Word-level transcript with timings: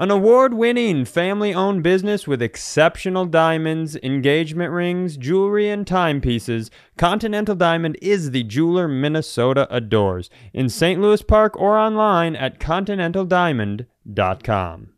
An 0.00 0.12
award 0.12 0.54
winning 0.54 1.04
family 1.04 1.52
owned 1.52 1.82
business 1.82 2.28
with 2.28 2.40
exceptional 2.40 3.26
diamonds, 3.26 3.96
engagement 3.96 4.70
rings, 4.70 5.16
jewelry, 5.16 5.68
and 5.68 5.84
timepieces, 5.84 6.70
Continental 6.96 7.56
Diamond 7.56 7.98
is 8.00 8.30
the 8.30 8.44
jeweler 8.44 8.86
Minnesota 8.86 9.66
adores. 9.74 10.30
In 10.52 10.68
St. 10.68 11.00
Louis 11.00 11.20
Park 11.22 11.60
or 11.60 11.76
online 11.76 12.36
at 12.36 12.60
continentaldiamond.com. 12.60 14.88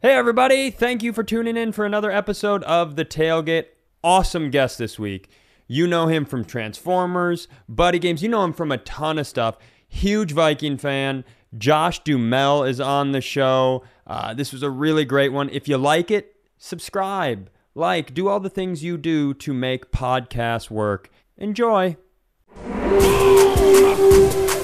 Hey, 0.00 0.14
everybody. 0.14 0.70
Thank 0.70 1.02
you 1.02 1.12
for 1.12 1.22
tuning 1.22 1.58
in 1.58 1.72
for 1.72 1.84
another 1.84 2.10
episode 2.10 2.62
of 2.62 2.96
The 2.96 3.04
Tailgate. 3.04 3.66
Awesome 4.02 4.48
guest 4.48 4.78
this 4.78 4.98
week. 4.98 5.28
You 5.66 5.86
know 5.86 6.06
him 6.06 6.24
from 6.24 6.46
Transformers, 6.46 7.46
Buddy 7.68 7.98
Games. 7.98 8.22
You 8.22 8.30
know 8.30 8.44
him 8.44 8.54
from 8.54 8.72
a 8.72 8.78
ton 8.78 9.18
of 9.18 9.26
stuff. 9.26 9.58
Huge 9.86 10.32
Viking 10.32 10.78
fan. 10.78 11.26
Josh 11.58 12.02
Duhamel 12.04 12.64
is 12.64 12.80
on 12.80 13.12
the 13.12 13.20
show. 13.20 13.82
Uh, 14.10 14.34
this 14.34 14.52
was 14.52 14.64
a 14.64 14.70
really 14.70 15.04
great 15.04 15.28
one. 15.28 15.48
If 15.50 15.68
you 15.68 15.78
like 15.78 16.10
it, 16.10 16.34
subscribe, 16.58 17.48
like, 17.76 18.12
do 18.12 18.26
all 18.26 18.40
the 18.40 18.50
things 18.50 18.82
you 18.82 18.98
do 18.98 19.32
to 19.34 19.54
make 19.54 19.92
podcasts 19.92 20.68
work. 20.68 21.10
Enjoy. 21.38 21.96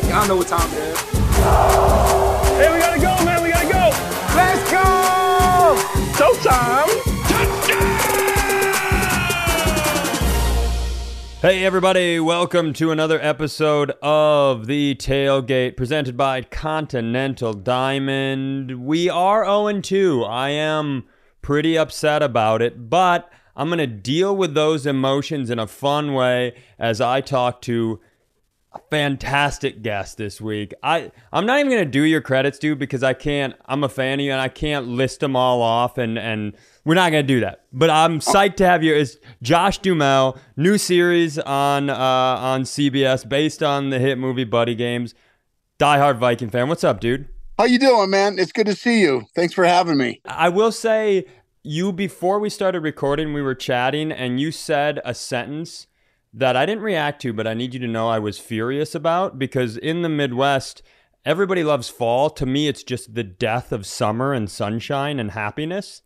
Y'all 0.08 0.26
know 0.26 0.34
what 0.34 0.48
time 0.48 0.68
it 0.72 0.78
is. 0.78 2.15
Hey, 11.46 11.64
everybody, 11.64 12.18
welcome 12.18 12.72
to 12.72 12.90
another 12.90 13.20
episode 13.22 13.92
of 14.02 14.66
The 14.66 14.96
Tailgate 14.96 15.76
presented 15.76 16.16
by 16.16 16.42
Continental 16.42 17.54
Diamond. 17.54 18.84
We 18.84 19.08
are 19.08 19.44
0 19.44 19.80
2. 19.80 20.24
I 20.24 20.48
am 20.48 21.04
pretty 21.42 21.78
upset 21.78 22.20
about 22.20 22.62
it, 22.62 22.90
but 22.90 23.30
I'm 23.54 23.68
going 23.68 23.78
to 23.78 23.86
deal 23.86 24.36
with 24.36 24.54
those 24.54 24.86
emotions 24.86 25.48
in 25.48 25.60
a 25.60 25.68
fun 25.68 26.14
way 26.14 26.56
as 26.80 27.00
I 27.00 27.20
talk 27.20 27.62
to 27.62 28.00
a 28.72 28.80
fantastic 28.90 29.82
guest 29.82 30.18
this 30.18 30.40
week. 30.40 30.74
I, 30.82 31.12
I'm 31.32 31.46
not 31.46 31.60
even 31.60 31.70
going 31.70 31.84
to 31.84 31.88
do 31.88 32.02
your 32.02 32.22
credits, 32.22 32.58
dude, 32.58 32.80
because 32.80 33.04
I 33.04 33.14
can't. 33.14 33.54
I'm 33.66 33.84
a 33.84 33.88
fan 33.88 34.18
of 34.18 34.24
you 34.24 34.32
and 34.32 34.40
I 34.40 34.48
can't 34.48 34.88
list 34.88 35.20
them 35.20 35.36
all 35.36 35.62
off 35.62 35.96
and, 35.96 36.18
and 36.18 36.56
we're 36.86 36.94
not 36.94 37.10
going 37.10 37.26
to 37.26 37.26
do 37.26 37.40
that. 37.40 37.64
But 37.72 37.90
I'm 37.90 38.20
psyched 38.20 38.56
to 38.56 38.66
have 38.66 38.84
you. 38.84 38.94
Is 38.94 39.18
Josh 39.42 39.78
Duhamel, 39.78 40.38
new 40.56 40.78
series 40.78 41.36
on 41.36 41.90
uh, 41.90 41.96
on 41.96 42.62
CBS 42.62 43.28
based 43.28 43.62
on 43.62 43.90
the 43.90 43.98
hit 43.98 44.18
movie 44.18 44.44
Buddy 44.44 44.76
Games. 44.76 45.12
Diehard 45.78 46.18
Viking 46.18 46.48
fan. 46.48 46.68
What's 46.68 46.84
up, 46.84 47.00
dude? 47.00 47.28
How 47.58 47.64
you 47.64 47.78
doing, 47.78 48.08
man? 48.08 48.38
It's 48.38 48.52
good 48.52 48.66
to 48.66 48.74
see 48.74 49.00
you. 49.00 49.24
Thanks 49.34 49.52
for 49.52 49.64
having 49.64 49.98
me. 49.98 50.20
I 50.24 50.48
will 50.48 50.72
say 50.72 51.26
you 51.62 51.92
before 51.92 52.38
we 52.38 52.48
started 52.48 52.80
recording, 52.80 53.34
we 53.34 53.42
were 53.42 53.54
chatting 53.54 54.12
and 54.12 54.40
you 54.40 54.52
said 54.52 55.00
a 55.04 55.12
sentence 55.12 55.88
that 56.32 56.56
I 56.56 56.66
didn't 56.66 56.84
react 56.84 57.20
to, 57.22 57.32
but 57.32 57.46
I 57.46 57.54
need 57.54 57.74
you 57.74 57.80
to 57.80 57.88
know 57.88 58.08
I 58.08 58.20
was 58.20 58.38
furious 58.38 58.94
about 58.94 59.38
because 59.38 59.76
in 59.76 60.02
the 60.02 60.08
Midwest, 60.08 60.82
everybody 61.24 61.64
loves 61.64 61.88
fall. 61.88 62.30
To 62.30 62.46
me, 62.46 62.68
it's 62.68 62.84
just 62.84 63.14
the 63.14 63.24
death 63.24 63.72
of 63.72 63.86
summer 63.86 64.32
and 64.32 64.48
sunshine 64.48 65.18
and 65.18 65.32
happiness. 65.32 66.02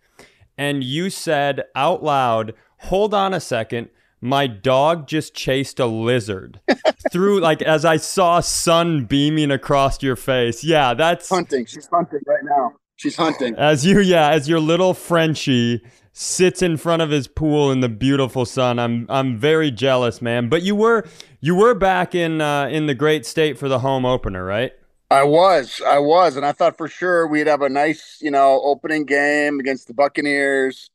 And 0.61 0.85
you 0.85 1.09
said 1.09 1.63
out 1.75 2.03
loud, 2.03 2.53
hold 2.81 3.15
on 3.15 3.33
a 3.33 3.41
second. 3.41 3.89
My 4.21 4.47
dog 4.47 5.07
just 5.09 5.35
chased 5.35 5.81
a 5.81 5.87
lizard 5.87 6.61
through, 7.11 7.41
like, 7.41 7.63
as 7.63 7.87
I 7.87 7.97
saw 7.97 8.41
sun 8.41 9.07
beaming 9.07 9.51
across 9.51 10.03
your 10.03 10.17
face. 10.17 10.63
Yeah, 10.63 10.93
that's 10.93 11.31
Hunting. 11.31 11.65
She's 11.65 11.87
hunting 11.87 12.21
right 12.27 12.45
now. 12.45 12.75
She's 12.97 13.17
hunting. 13.17 13.55
as 13.57 13.87
you, 13.87 14.01
yeah, 14.01 14.29
as 14.29 14.51
your 14.51 14.61
little 14.61 14.93
Frenchie 14.93 15.83
sits 16.13 16.61
in 16.61 16.77
front 16.77 17.01
of 17.01 17.09
his 17.09 17.27
pool 17.27 17.71
in 17.71 17.81
the 17.81 17.89
beautiful 17.89 18.45
sun. 18.45 18.79
I'm, 18.79 19.07
I'm 19.09 19.39
very 19.39 19.71
jealous, 19.71 20.21
man. 20.21 20.51
But 20.51 20.61
you 20.63 20.77
were, 20.77 21.09
you 21.41 21.55
were 21.55 21.73
back 21.75 22.15
in, 22.15 22.43
uh, 22.43 22.67
in 22.67 22.85
the 22.85 22.95
great 22.95 23.25
state 23.25 23.57
for 23.57 23.71
the 23.71 23.79
home 23.79 24.05
opener, 24.05 24.45
right? 24.45 24.73
I 25.11 25.25
was, 25.25 25.81
I 25.85 25.99
was, 25.99 26.37
and 26.37 26.47
I 26.47 26.53
thought 26.53 26.77
for 26.77 26.87
sure 26.87 27.27
we'd 27.27 27.49
have 27.49 27.63
a 27.63 27.69
nice, 27.69 28.19
you 28.21 28.31
know, 28.31 28.61
opening 28.63 29.05
game 29.05 29.59
against 29.59 29.89
the 29.89 29.95
Buccaneers. 29.95 30.91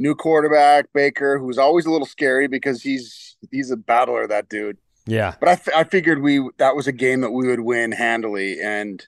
New 0.00 0.14
quarterback 0.14 0.86
Baker, 0.94 1.40
who's 1.40 1.58
always 1.58 1.84
a 1.84 1.90
little 1.90 2.06
scary 2.06 2.46
because 2.46 2.82
he's 2.82 3.36
he's 3.50 3.72
a 3.72 3.76
battler, 3.76 4.28
that 4.28 4.48
dude. 4.48 4.78
Yeah. 5.06 5.34
But 5.40 5.48
I, 5.48 5.52
f- 5.52 5.74
I 5.74 5.82
figured 5.82 6.22
we 6.22 6.48
that 6.58 6.76
was 6.76 6.86
a 6.86 6.92
game 6.92 7.22
that 7.22 7.32
we 7.32 7.48
would 7.48 7.60
win 7.60 7.90
handily, 7.90 8.60
and 8.60 9.04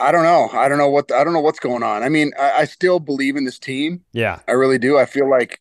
I 0.00 0.10
don't 0.10 0.24
know, 0.24 0.48
I 0.52 0.68
don't 0.68 0.78
know 0.78 0.90
what 0.90 1.12
I 1.12 1.22
don't 1.22 1.32
know 1.32 1.40
what's 1.40 1.60
going 1.60 1.84
on. 1.84 2.02
I 2.02 2.08
mean, 2.08 2.32
I, 2.36 2.52
I 2.52 2.64
still 2.64 2.98
believe 2.98 3.36
in 3.36 3.44
this 3.44 3.60
team. 3.60 4.02
Yeah. 4.12 4.40
I 4.48 4.52
really 4.52 4.78
do. 4.78 4.98
I 4.98 5.06
feel 5.06 5.30
like 5.30 5.60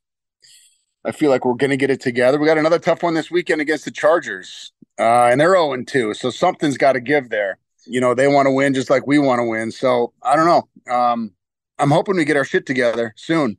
I 1.06 1.12
feel 1.12 1.30
like 1.30 1.46
we're 1.46 1.54
going 1.54 1.70
to 1.70 1.78
get 1.78 1.92
it 1.92 2.02
together. 2.02 2.40
We 2.40 2.48
got 2.48 2.58
another 2.58 2.80
tough 2.80 3.04
one 3.04 3.14
this 3.14 3.30
weekend 3.30 3.62
against 3.62 3.86
the 3.86 3.92
Chargers, 3.92 4.72
uh, 4.98 5.26
and 5.26 5.40
they're 5.40 5.54
0 5.54 5.84
2. 5.84 6.14
So 6.16 6.32
something's 6.32 6.78
got 6.78 6.94
to 6.94 7.00
give 7.02 7.30
there. 7.30 7.60
You 7.86 8.02
know, 8.02 8.14
they 8.14 8.28
want 8.28 8.48
to 8.48 8.52
win 8.52 8.74
just 8.74 8.90
like 8.90 9.06
we 9.08 9.20
want 9.20 9.40
to 9.40 9.46
win. 9.46 9.72
So 9.72 10.14
I 10.22 10.36
don't 10.36 10.46
know. 10.46 10.94
Um, 10.94 11.32
I'm 11.80 11.92
hoping 11.92 12.16
we 12.16 12.26
get 12.26 12.38
our 12.38 12.46
shit 12.46 12.66
together 12.66 13.14
soon. 13.18 13.58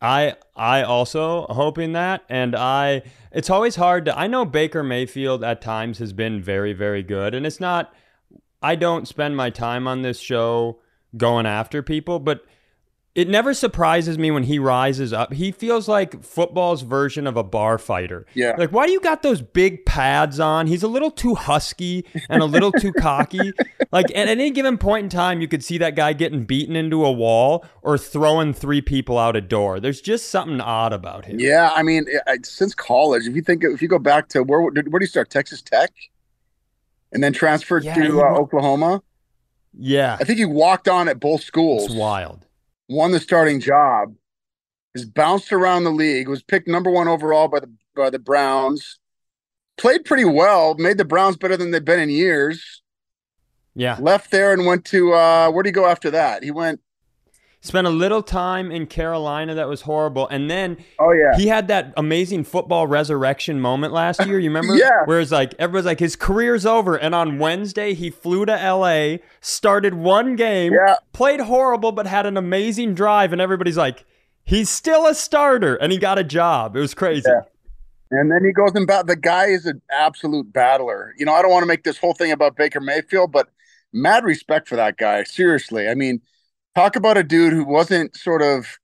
I 0.00 0.36
I 0.54 0.82
also 0.82 1.46
hoping 1.48 1.92
that 1.92 2.22
and 2.28 2.54
I 2.54 3.02
it's 3.32 3.48
always 3.48 3.76
hard 3.76 4.04
to 4.04 4.18
I 4.18 4.26
know 4.26 4.44
Baker 4.44 4.82
Mayfield 4.82 5.42
at 5.42 5.62
times 5.62 5.98
has 5.98 6.12
been 6.12 6.42
very 6.42 6.74
very 6.74 7.02
good 7.02 7.34
and 7.34 7.46
it's 7.46 7.60
not 7.60 7.94
I 8.62 8.74
don't 8.76 9.08
spend 9.08 9.36
my 9.36 9.48
time 9.48 9.88
on 9.88 10.02
this 10.02 10.20
show 10.20 10.80
going 11.16 11.46
after 11.46 11.82
people 11.82 12.18
but 12.18 12.44
it 13.16 13.28
never 13.30 13.54
surprises 13.54 14.18
me 14.18 14.30
when 14.30 14.42
he 14.42 14.58
rises 14.58 15.10
up. 15.10 15.32
He 15.32 15.50
feels 15.50 15.88
like 15.88 16.22
football's 16.22 16.82
version 16.82 17.26
of 17.26 17.34
a 17.34 17.42
bar 17.42 17.78
fighter. 17.78 18.26
Yeah. 18.34 18.54
Like, 18.58 18.72
why 18.72 18.84
do 18.84 18.92
you 18.92 19.00
got 19.00 19.22
those 19.22 19.40
big 19.40 19.86
pads 19.86 20.38
on? 20.38 20.66
He's 20.66 20.82
a 20.82 20.88
little 20.88 21.10
too 21.10 21.34
husky 21.34 22.04
and 22.28 22.42
a 22.42 22.44
little 22.44 22.70
too 22.70 22.92
cocky. 22.92 23.52
Like, 23.92 24.06
at 24.16 24.28
any 24.28 24.50
given 24.50 24.78
point 24.78 25.04
in 25.04 25.08
time, 25.08 25.40
you 25.40 25.46
could 25.46 25.62
see 25.62 25.78
that 25.78 25.94
guy 25.94 26.12
getting 26.12 26.44
beaten 26.44 26.74
into 26.74 27.04
a 27.04 27.12
wall 27.12 27.64
or 27.82 27.96
throwing 27.96 28.52
three 28.52 28.82
people 28.82 29.16
out 29.16 29.36
a 29.36 29.40
door. 29.40 29.78
There's 29.78 30.00
just 30.00 30.28
something 30.28 30.60
odd 30.60 30.92
about 30.92 31.24
him. 31.24 31.38
Yeah, 31.38 31.70
I 31.74 31.82
mean, 31.84 32.04
since 32.42 32.74
college, 32.74 33.26
if 33.26 33.36
you 33.36 33.42
think 33.42 33.62
if 33.62 33.80
you 33.80 33.88
go 33.88 34.00
back 34.00 34.28
to 34.30 34.42
where 34.42 34.60
where 34.60 34.72
do 34.72 34.88
you 35.00 35.06
start? 35.06 35.30
Texas 35.30 35.62
Tech, 35.62 35.92
and 37.12 37.22
then 37.22 37.32
transferred 37.32 37.84
Yeah, 37.84 37.94
to 37.94 38.22
uh, 38.22 38.34
Oklahoma. 38.34 39.02
Yeah. 39.78 40.16
I 40.20 40.24
think 40.24 40.38
he 40.38 40.44
walked 40.44 40.88
on 40.88 41.08
at 41.08 41.20
both 41.20 41.42
schools. 41.42 41.86
It's 41.86 41.94
wild. 41.94 42.45
Won 42.88 43.12
the 43.12 43.20
starting 43.20 43.60
job, 43.60 44.14
has 44.94 45.04
bounced 45.04 45.52
around 45.52 45.84
the 45.84 45.90
league, 45.90 46.28
was 46.28 46.42
picked 46.42 46.68
number 46.68 46.90
one 46.90 47.08
overall 47.08 47.48
by 47.48 47.60
the 47.60 47.70
by 47.94 48.10
the 48.10 48.18
Browns, 48.18 48.98
played 49.76 50.04
pretty 50.04 50.24
well, 50.24 50.74
made 50.74 50.98
the 50.98 51.04
Browns 51.04 51.36
better 51.36 51.56
than 51.56 51.70
they've 51.70 51.84
been 51.84 52.00
in 52.00 52.10
years. 52.10 52.82
Yeah. 53.74 53.98
Left 54.00 54.30
there 54.30 54.52
and 54.52 54.66
went 54.66 54.84
to 54.86 55.12
uh 55.12 55.48
where 55.48 55.56
would 55.56 55.66
he 55.66 55.72
go 55.72 55.86
after 55.86 56.10
that? 56.12 56.42
He 56.42 56.50
went 56.50 56.80
Spent 57.60 57.86
a 57.86 57.90
little 57.90 58.22
time 58.22 58.70
in 58.70 58.86
Carolina 58.86 59.54
that 59.54 59.68
was 59.68 59.82
horrible. 59.82 60.28
And 60.28 60.48
then 60.48 60.76
oh 61.00 61.10
yeah. 61.10 61.36
he 61.36 61.48
had 61.48 61.66
that 61.68 61.92
amazing 61.96 62.44
football 62.44 62.86
resurrection 62.86 63.60
moment 63.60 63.92
last 63.92 64.24
year. 64.24 64.38
You 64.38 64.50
remember? 64.50 64.74
Yeah. 64.76 65.04
Where 65.06 65.20
it's 65.20 65.32
like 65.32 65.54
everybody's 65.58 65.86
like 65.86 65.98
his 65.98 66.14
career's 66.16 66.64
over, 66.66 66.96
and 66.96 67.14
on 67.14 67.38
Wednesday 67.38 67.94
he 67.94 68.10
flew 68.10 68.44
to 68.46 68.60
L.A., 68.60 69.20
started 69.40 69.94
one 69.94 70.36
game, 70.36 70.72
Yeah. 70.74 70.96
played 71.12 71.40
horrible, 71.40 71.92
but 71.92 72.06
had 72.06 72.26
an 72.26 72.36
amazing 72.36 72.94
drive, 72.94 73.32
and 73.32 73.40
everybody's 73.40 73.76
like, 73.76 74.04
he's 74.44 74.70
still 74.70 75.06
a 75.06 75.14
starter, 75.14 75.74
and 75.76 75.90
he 75.92 75.98
got 75.98 76.18
a 76.18 76.24
job. 76.24 76.76
It 76.76 76.80
was 76.80 76.94
crazy. 76.94 77.24
Yeah. 77.26 77.40
And 78.10 78.30
then 78.30 78.44
he 78.44 78.52
goes 78.52 78.70
and 78.74 78.86
bat. 78.86 79.06
The 79.06 79.16
guy 79.16 79.46
is 79.46 79.66
an 79.66 79.82
absolute 79.90 80.52
battler. 80.52 81.12
You 81.18 81.26
know, 81.26 81.32
I 81.34 81.42
don't 81.42 81.50
want 81.50 81.62
to 81.64 81.66
make 81.66 81.82
this 81.82 81.98
whole 81.98 82.14
thing 82.14 82.30
about 82.30 82.56
Baker 82.56 82.80
Mayfield, 82.80 83.32
but 83.32 83.48
mad 83.92 84.24
respect 84.24 84.68
for 84.68 84.76
that 84.76 84.96
guy. 84.96 85.24
Seriously. 85.24 85.88
I 85.88 85.94
mean, 85.94 86.20
talk 86.76 86.94
about 86.94 87.16
a 87.16 87.22
dude 87.22 87.54
who 87.54 87.64
wasn't 87.64 88.14
sort 88.14 88.42
of, 88.42 88.78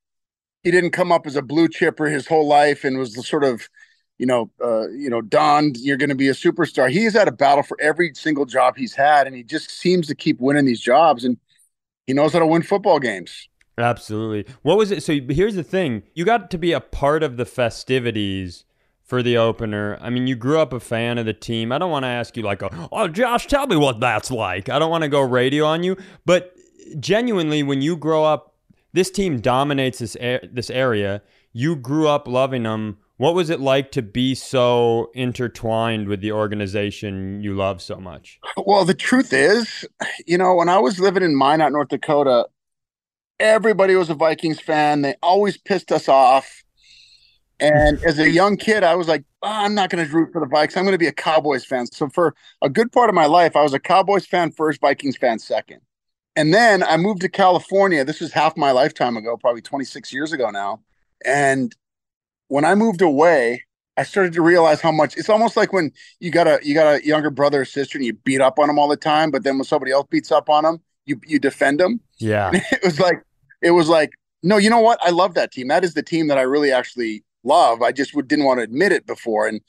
he 0.63 0.71
didn't 0.71 0.93
come 0.93 1.13
up 1.13 1.27
as 1.27 1.37
a 1.37 1.43
blue 1.43 1.69
chipper 1.69 2.07
his 2.07 2.27
whole 2.27 2.49
life 2.49 2.85
and 2.85 2.97
was 2.99 3.13
the 3.13 3.23
sort 3.23 3.45
of, 3.45 3.69
you 4.17 4.25
know, 4.25 4.51
uh, 4.65 4.89
you 4.89 5.11
know, 5.11 5.21
donned, 5.21 5.77
you're 5.77 5.99
going 5.99 6.09
to 6.09 6.15
be 6.15 6.29
a 6.29 6.33
superstar. 6.33 6.89
He's 6.91 7.13
had 7.13 7.29
a 7.29 7.33
battle 7.33 7.63
for 7.63 7.77
every 7.81 8.13
single 8.15 8.47
job 8.47 8.77
he's 8.77 8.95
had, 8.95 9.27
and 9.27 9.37
he 9.37 9.43
just 9.43 9.71
seems 9.71 10.07
to 10.07 10.15
keep 10.15 10.41
winning 10.41 10.65
these 10.65 10.81
jobs, 10.81 11.25
and 11.25 11.37
he 12.07 12.15
knows 12.15 12.33
how 12.33 12.39
to 12.39 12.47
win 12.47 12.63
football 12.63 12.99
games. 12.99 13.49
Absolutely. 13.77 14.51
What 14.63 14.79
was 14.79 14.91
it? 14.91 15.03
So 15.03 15.19
here's 15.29 15.57
the 15.57 15.65
thing: 15.65 16.05
you 16.15 16.25
got 16.25 16.51
to 16.53 16.59
be 16.59 16.73
a 16.73 16.81
part 16.81 17.23
of 17.23 17.37
the 17.37 17.45
festivities 17.45 18.65
for 19.03 19.23
the 19.23 19.37
opener. 19.37 19.99
I 20.01 20.11
mean, 20.11 20.27
you 20.27 20.37
grew 20.37 20.61
up 20.61 20.73
a 20.73 20.81
fan 20.81 21.19
of 21.19 21.27
the 21.27 21.33
team. 21.33 21.73
I 21.73 21.79
don't 21.79 21.91
want 21.91 22.05
to 22.05 22.09
ask 22.09 22.37
you 22.37 22.43
like, 22.45 22.63
"Oh, 22.63 23.09
Josh, 23.09 23.47
tell 23.49 23.67
me 23.67 23.77
what 23.77 23.99
that's 23.99 24.31
like." 24.31 24.69
I 24.69 24.79
don't 24.79 24.91
want 24.91 25.03
to 25.03 25.09
go 25.09 25.21
radio 25.21 25.65
on 25.65 25.83
you, 25.83 25.97
but 26.25 26.55
genuinely, 26.99 27.63
when 27.63 27.83
you 27.83 27.97
grow 27.97 28.25
up, 28.25 28.55
this 28.93 29.11
team 29.11 29.41
dominates 29.41 29.99
this 29.99 30.17
a- 30.17 30.49
this 30.53 30.71
area. 30.71 31.23
You 31.53 31.77
grew 31.77 32.09
up 32.09 32.27
loving 32.29 32.63
them. 32.63 32.99
What 33.17 33.35
was 33.35 33.51
it 33.51 33.61
like 33.61 33.93
to 33.93 34.03
be 34.03 34.35
so 34.35 35.11
intertwined 35.15 36.09
with 36.09 36.21
the 36.21 36.33
organization 36.33 37.43
you 37.43 37.55
love 37.55 37.81
so 37.81 37.97
much? 37.97 38.41
Well, 38.57 38.85
the 38.85 38.95
truth 38.95 39.33
is, 39.33 39.85
you 40.27 40.37
know, 40.37 40.55
when 40.55 40.69
I 40.69 40.79
was 40.79 40.99
living 40.99 41.23
in 41.23 41.37
Minot, 41.37 41.73
North 41.73 41.89
Dakota, 41.89 42.47
everybody 43.39 43.95
was 43.95 44.11
a 44.11 44.15
Vikings 44.15 44.61
fan. 44.61 45.03
They 45.03 45.15
always 45.23 45.57
pissed 45.57 45.93
us 45.93 46.09
off. 46.09 46.63
And 47.61 48.03
as 48.03 48.19
a 48.19 48.29
young 48.29 48.57
kid, 48.57 48.83
I 48.83 48.97
was 48.97 49.07
like, 49.07 49.25
oh, 49.43 49.49
I'm 49.49 49.75
not 49.75 49.89
going 49.89 50.05
to 50.05 50.13
root 50.13 50.33
for 50.33 50.41
the 50.41 50.49
Vikings. 50.49 50.77
I'm 50.77 50.85
going 50.85 50.93
to 50.95 50.99
be 50.99 51.07
a 51.07 51.13
Cowboys 51.13 51.65
fan. 51.65 51.87
So 51.87 52.09
for 52.09 52.35
a 52.61 52.69
good 52.69 52.91
part 52.91 53.09
of 53.09 53.15
my 53.15 53.27
life, 53.27 53.55
I 53.55 53.63
was 53.63 53.73
a 53.73 53.79
Cowboys 53.79 54.27
fan 54.27 54.51
first, 54.51 54.81
Vikings 54.81 55.17
fan 55.17 55.39
second. 55.39 55.81
And 56.35 56.53
then 56.53 56.83
I 56.83 56.97
moved 56.97 57.21
to 57.23 57.29
California. 57.29 58.05
This 58.05 58.21
was 58.21 58.33
half 58.33 58.57
my 58.57 58.71
lifetime 58.71 59.17
ago, 59.17 59.37
probably 59.37 59.61
26 59.61 60.13
years 60.13 60.33
ago 60.33 60.51
now. 60.51 60.81
And 61.25 61.75
when 62.49 62.65
I 62.65 62.75
moved 62.75 63.03
away, 63.03 63.65
I 63.97 64.05
started 64.05 64.33
to 64.35 64.43
realize 64.43 64.81
how 64.81 64.93
much 64.93 65.17
it's 65.17 65.29
almost 65.29 65.57
like 65.57 65.73
when 65.73 65.93
you 66.19 66.31
got 66.31 66.47
a 66.47 66.59
you 66.63 66.75
got 66.75 66.95
a 66.95 67.07
younger 67.07 67.31
brother 67.31 67.61
or 67.61 67.65
sister 67.67 67.99
and 67.99 68.05
you 68.07 68.15
beat 68.15 68.41
up 68.41 68.59
on 68.59 68.69
them 68.69 68.79
all 68.79 68.89
the 68.89 68.97
time, 68.97 69.31
but 69.31 69.45
then 69.45 69.59
when 69.59 69.65
somebody 69.65 69.93
else 69.93 70.07
beats 70.11 70.33
up 70.33 70.49
on 70.49 70.65
them, 70.65 70.81
you 71.05 71.21
you 71.27 71.39
defend 71.39 71.79
them. 71.79 72.01
Yeah. 72.19 72.51
it 72.55 72.81
was 72.83 72.99
like 72.99 73.23
it 73.61 73.73
was 73.73 73.89
like 73.89 74.13
no, 74.43 74.57
you 74.57 74.71
know 74.71 74.81
what? 74.81 74.99
I 75.03 75.11
love 75.11 75.35
that 75.35 75.53
team. 75.53 75.69
That 75.69 75.85
is 75.85 75.95
the 75.95 76.03
team 76.03 76.29
that 76.29 76.39
I 76.39 76.43
really 76.43 76.73
actually 76.73 77.23
love. 77.45 77.81
I 77.81 77.93
just 77.93 78.15
would, 78.15 78.27
didn't 78.27 78.45
want 78.45 78.59
to 78.59 78.65
admit 78.65 78.93
it 78.93 79.07
before. 79.07 79.47
And 79.47 79.61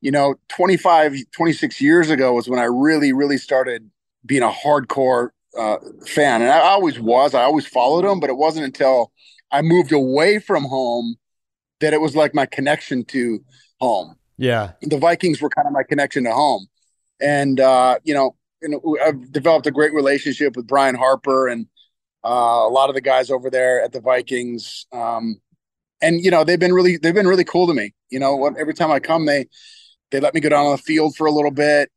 you 0.00 0.10
know, 0.10 0.34
25, 0.48 1.14
26 1.32 1.80
years 1.80 2.10
ago 2.10 2.32
was 2.32 2.48
when 2.48 2.58
I 2.58 2.64
really, 2.64 3.12
really 3.12 3.38
started 3.38 3.90
being 4.24 4.42
a 4.42 4.50
hardcore 4.50 5.30
uh, 5.58 5.76
fan. 6.06 6.42
And 6.42 6.50
I 6.50 6.60
always 6.60 7.00
was. 7.00 7.34
I 7.34 7.42
always 7.42 7.66
followed 7.66 8.04
them, 8.04 8.20
but 8.20 8.30
it 8.30 8.36
wasn't 8.36 8.64
until 8.64 9.12
I 9.50 9.62
moved 9.62 9.92
away 9.92 10.38
from 10.38 10.64
home 10.64 11.16
that 11.80 11.92
it 11.92 12.00
was 12.00 12.14
like 12.14 12.34
my 12.34 12.46
connection 12.46 13.04
to 13.06 13.42
home. 13.80 14.16
Yeah. 14.36 14.72
The 14.82 14.98
Vikings 14.98 15.40
were 15.40 15.50
kind 15.50 15.66
of 15.66 15.72
my 15.72 15.82
connection 15.82 16.24
to 16.24 16.32
home. 16.32 16.66
And, 17.20 17.60
uh, 17.60 17.98
you 18.04 18.14
know, 18.14 18.36
you 18.62 18.68
know, 18.68 18.96
I've 19.04 19.32
developed 19.32 19.66
a 19.66 19.70
great 19.70 19.92
relationship 19.92 20.56
with 20.56 20.66
Brian 20.66 20.94
Harper 20.94 21.48
and 21.48 21.66
uh, 22.24 22.28
a 22.66 22.68
lot 22.68 22.88
of 22.88 22.94
the 22.94 23.00
guys 23.00 23.30
over 23.30 23.50
there 23.50 23.82
at 23.82 23.92
the 23.92 24.00
Vikings. 24.00 24.86
Um, 24.92 25.40
and 26.02 26.22
you 26.22 26.30
know, 26.30 26.44
they've 26.44 26.60
been 26.60 26.72
really, 26.72 26.96
they've 26.96 27.14
been 27.14 27.26
really 27.26 27.44
cool 27.44 27.66
to 27.66 27.74
me. 27.74 27.94
You 28.10 28.18
know, 28.18 28.46
every 28.58 28.74
time 28.74 28.90
I 28.90 29.00
come, 29.00 29.26
they 29.26 29.46
they 30.10 30.20
let 30.20 30.34
me 30.34 30.40
go 30.40 30.48
down 30.48 30.66
on 30.66 30.72
the 30.72 30.78
field 30.78 31.16
for 31.16 31.26
a 31.26 31.30
little 31.30 31.50
bit. 31.50 31.90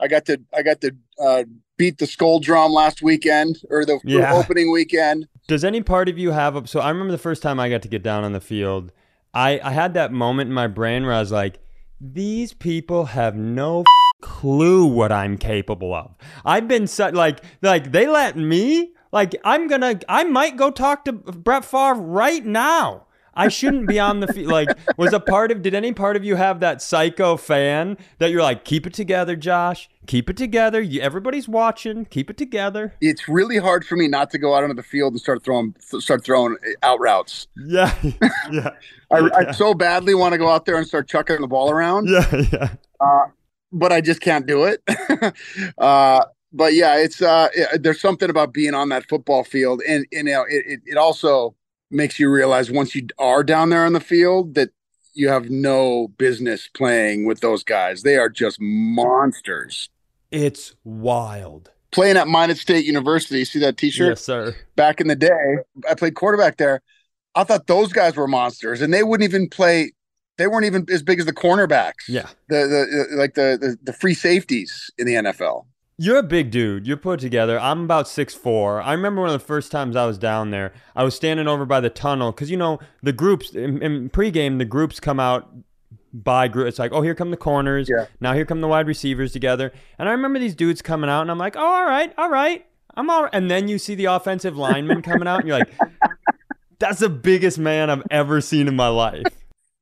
I 0.00 0.08
got 0.08 0.26
to, 0.26 0.40
I 0.54 0.62
got 0.62 0.80
to 0.82 0.96
uh, 1.20 1.44
beat 1.78 1.98
the 1.98 2.04
Skol 2.04 2.42
drum 2.42 2.72
last 2.72 3.00
weekend 3.02 3.58
or 3.70 3.84
the 3.86 3.98
Yeah. 4.04 4.34
opening 4.34 4.70
weekend. 4.70 5.26
Does 5.46 5.64
any 5.64 5.80
part 5.80 6.08
of 6.10 6.18
you 6.18 6.32
have 6.32 6.56
a, 6.56 6.66
so 6.66 6.80
I 6.80 6.90
remember 6.90 7.12
the 7.12 7.18
first 7.18 7.42
time 7.42 7.58
I 7.58 7.70
got 7.70 7.80
to 7.82 7.88
get 7.88 8.02
down 8.02 8.24
on 8.24 8.32
the 8.32 8.40
field, 8.40 8.92
I, 9.32 9.58
I 9.62 9.70
had 9.70 9.94
that 9.94 10.12
moment 10.12 10.48
in 10.48 10.54
my 10.54 10.66
brain 10.66 11.04
where 11.06 11.14
I 11.14 11.20
was 11.20 11.32
like, 11.32 11.60
these 12.00 12.52
people 12.52 13.06
have 13.06 13.34
no 13.36 13.84
clue 14.20 14.84
what 14.84 15.10
I'm 15.12 15.38
capable 15.38 15.94
of. 15.94 16.14
I've 16.44 16.68
been 16.68 16.86
su- 16.86 17.08
like 17.10 17.40
like 17.62 17.92
they 17.92 18.06
let 18.06 18.36
me 18.36 18.92
like 19.12 19.34
I'm 19.44 19.66
gonna 19.68 19.98
I 20.08 20.24
might 20.24 20.56
go 20.56 20.70
talk 20.70 21.04
to 21.06 21.12
Brett 21.12 21.64
Favre 21.64 21.94
right 21.94 22.44
now. 22.44 23.06
I 23.38 23.48
shouldn't 23.48 23.86
be 23.86 24.00
on 24.00 24.18
the 24.18 24.26
field. 24.26 24.50
Like, 24.50 24.68
was 24.96 25.12
a 25.12 25.20
part 25.20 25.52
of? 25.52 25.62
Did 25.62 25.72
any 25.72 25.92
part 25.92 26.16
of 26.16 26.24
you 26.24 26.34
have 26.34 26.58
that 26.60 26.82
psycho 26.82 27.36
fan 27.36 27.96
that 28.18 28.30
you're 28.32 28.42
like, 28.42 28.64
keep 28.64 28.84
it 28.84 28.92
together, 28.92 29.36
Josh, 29.36 29.88
keep 30.06 30.28
it 30.28 30.36
together. 30.36 30.80
You, 30.80 31.00
everybody's 31.00 31.48
watching. 31.48 32.04
Keep 32.06 32.30
it 32.30 32.36
together. 32.36 32.94
It's 33.00 33.28
really 33.28 33.58
hard 33.58 33.86
for 33.86 33.94
me 33.94 34.08
not 34.08 34.30
to 34.30 34.38
go 34.38 34.56
out 34.56 34.64
onto 34.64 34.74
the 34.74 34.82
field 34.82 35.12
and 35.12 35.20
start 35.20 35.44
throwing, 35.44 35.76
start 35.80 36.24
throwing 36.24 36.56
out 36.82 36.98
routes. 37.00 37.46
Yeah, 37.56 37.94
yeah, 38.50 38.70
I, 39.12 39.30
I 39.48 39.52
so 39.52 39.72
badly 39.72 40.14
want 40.14 40.32
to 40.32 40.38
go 40.38 40.48
out 40.48 40.66
there 40.66 40.76
and 40.76 40.86
start 40.86 41.08
chucking 41.08 41.40
the 41.40 41.46
ball 41.46 41.70
around. 41.70 42.08
yeah, 42.08 42.44
yeah. 43.00 43.26
but 43.72 43.92
I 43.92 44.00
just 44.00 44.20
can't 44.20 44.46
do 44.46 44.64
it. 44.64 44.82
uh, 45.78 46.24
but 46.52 46.74
yeah, 46.74 46.96
it's 46.96 47.22
uh, 47.22 47.48
it, 47.54 47.82
there's 47.82 48.00
something 48.00 48.30
about 48.30 48.52
being 48.52 48.74
on 48.74 48.88
that 48.88 49.08
football 49.08 49.44
field, 49.44 49.80
and, 49.86 50.06
and 50.12 50.26
you 50.26 50.34
know, 50.34 50.44
it, 50.48 50.64
it 50.66 50.80
it 50.86 50.96
also 50.96 51.54
makes 51.90 52.18
you 52.18 52.30
realize 52.30 52.70
once 52.70 52.94
you 52.94 53.06
are 53.18 53.42
down 53.42 53.70
there 53.70 53.84
on 53.84 53.92
the 53.92 54.00
field 54.00 54.54
that 54.54 54.70
you 55.14 55.28
have 55.28 55.50
no 55.50 56.08
business 56.16 56.68
playing 56.68 57.26
with 57.26 57.40
those 57.40 57.64
guys. 57.64 58.02
They 58.02 58.16
are 58.16 58.28
just 58.28 58.58
monsters. 58.60 59.88
It's 60.30 60.74
wild. 60.84 61.70
Playing 61.90 62.16
at 62.16 62.28
Minot 62.28 62.58
State 62.58 62.84
University, 62.84 63.44
see 63.44 63.58
that 63.60 63.78
T-shirt? 63.78 64.08
Yes, 64.08 64.20
sir. 64.22 64.54
Back 64.76 65.00
in 65.00 65.08
the 65.08 65.16
day, 65.16 65.56
I 65.88 65.94
played 65.94 66.14
quarterback 66.14 66.58
there. 66.58 66.82
I 67.34 67.44
thought 67.44 67.66
those 67.66 67.92
guys 67.92 68.14
were 68.14 68.28
monsters, 68.28 68.82
and 68.82 68.92
they 68.92 69.02
wouldn't 69.02 69.28
even 69.28 69.48
play. 69.48 69.92
They 70.36 70.46
weren't 70.46 70.66
even 70.66 70.86
as 70.92 71.02
big 71.02 71.18
as 71.18 71.26
the 71.26 71.32
cornerbacks. 71.32 72.06
Yeah. 72.08 72.28
the 72.48 72.66
the 73.10 73.16
like 73.16 73.34
the 73.34 73.58
the, 73.60 73.78
the 73.82 73.92
free 73.92 74.14
safeties 74.14 74.90
in 74.98 75.06
the 75.06 75.14
NFL. 75.14 75.64
You're 76.00 76.18
a 76.18 76.22
big 76.22 76.52
dude. 76.52 76.86
You're 76.86 76.96
put 76.96 77.18
together. 77.18 77.58
I'm 77.58 77.82
about 77.82 78.06
six 78.06 78.32
four. 78.32 78.80
I 78.80 78.92
remember 78.92 79.20
one 79.20 79.30
of 79.30 79.40
the 79.40 79.44
first 79.44 79.72
times 79.72 79.96
I 79.96 80.06
was 80.06 80.16
down 80.16 80.50
there. 80.50 80.72
I 80.94 81.02
was 81.02 81.16
standing 81.16 81.48
over 81.48 81.66
by 81.66 81.80
the 81.80 81.90
tunnel 81.90 82.30
because 82.30 82.50
you 82.50 82.56
know 82.56 82.78
the 83.02 83.12
groups 83.12 83.50
in, 83.50 83.82
in 83.82 84.08
pregame. 84.08 84.58
The 84.58 84.64
groups 84.64 85.00
come 85.00 85.18
out 85.18 85.50
by 86.12 86.46
group. 86.46 86.68
It's 86.68 86.78
like, 86.78 86.92
oh, 86.92 87.02
here 87.02 87.16
come 87.16 87.32
the 87.32 87.36
corners. 87.36 87.88
Yeah. 87.88 88.06
Now 88.20 88.32
here 88.32 88.44
come 88.44 88.60
the 88.60 88.68
wide 88.68 88.86
receivers 88.86 89.32
together. 89.32 89.72
And 89.98 90.08
I 90.08 90.12
remember 90.12 90.38
these 90.38 90.54
dudes 90.54 90.82
coming 90.82 91.10
out, 91.10 91.22
and 91.22 91.32
I'm 91.32 91.38
like, 91.38 91.56
oh, 91.56 91.60
all 91.60 91.84
right, 91.84 92.12
all 92.16 92.30
right, 92.30 92.64
I'm 92.94 93.10
all 93.10 93.24
right. 93.24 93.34
And 93.34 93.50
then 93.50 93.66
you 93.66 93.78
see 93.78 93.96
the 93.96 94.06
offensive 94.06 94.56
lineman 94.56 95.02
coming 95.02 95.26
out, 95.26 95.40
and 95.40 95.48
you're 95.48 95.58
like, 95.58 95.72
that's 96.78 97.00
the 97.00 97.08
biggest 97.08 97.58
man 97.58 97.90
I've 97.90 98.04
ever 98.10 98.40
seen 98.40 98.68
in 98.68 98.76
my 98.76 98.88
life. 98.88 99.26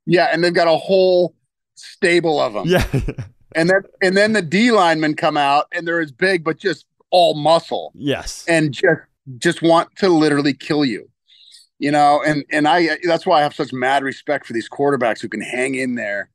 Yeah, 0.06 0.28
and 0.32 0.42
they've 0.42 0.54
got 0.54 0.68
a 0.68 0.76
whole 0.78 1.34
stable 1.74 2.40
of 2.40 2.54
them. 2.54 2.66
Yeah. 2.66 2.86
And 3.56 3.68
then 3.68 3.82
and 4.02 4.16
then 4.16 4.32
the 4.32 4.42
D 4.42 4.70
linemen 4.70 5.14
come 5.16 5.36
out 5.36 5.66
and 5.72 5.88
they're 5.88 6.00
as 6.00 6.12
big 6.12 6.44
but 6.44 6.58
just 6.58 6.86
all 7.10 7.34
muscle 7.34 7.92
yes. 7.94 8.44
and 8.46 8.72
just 8.72 9.00
just 9.38 9.62
want 9.62 9.94
to 9.96 10.08
literally 10.08 10.54
kill 10.54 10.84
you. 10.84 11.08
You 11.78 11.90
know, 11.90 12.22
and 12.24 12.44
and 12.50 12.68
I 12.68 12.98
that's 13.04 13.26
why 13.26 13.40
I 13.40 13.42
have 13.42 13.54
such 13.54 13.72
mad 13.72 14.02
respect 14.02 14.46
for 14.46 14.52
these 14.52 14.68
quarterbacks 14.68 15.20
who 15.20 15.28
can 15.28 15.40
hang 15.40 15.74
in 15.74 15.94
there 15.94 16.30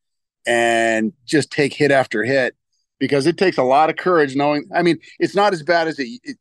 and 0.46 1.14
just 1.26 1.52
take 1.52 1.74
hit 1.74 1.92
after 1.92 2.24
hit 2.24 2.56
because 3.00 3.28
it 3.28 3.38
takes 3.38 3.58
a 3.58 3.64
lot 3.64 3.90
of 3.90 3.96
courage 3.96 4.36
knowing 4.36 4.68
I 4.76 4.82
mean, 4.82 5.00
it's 5.20 5.36
not 5.36 5.54
as 5.54 5.64
bad 5.64 5.88
as 5.88 6.00
it, 6.00 6.20
it 6.24 6.38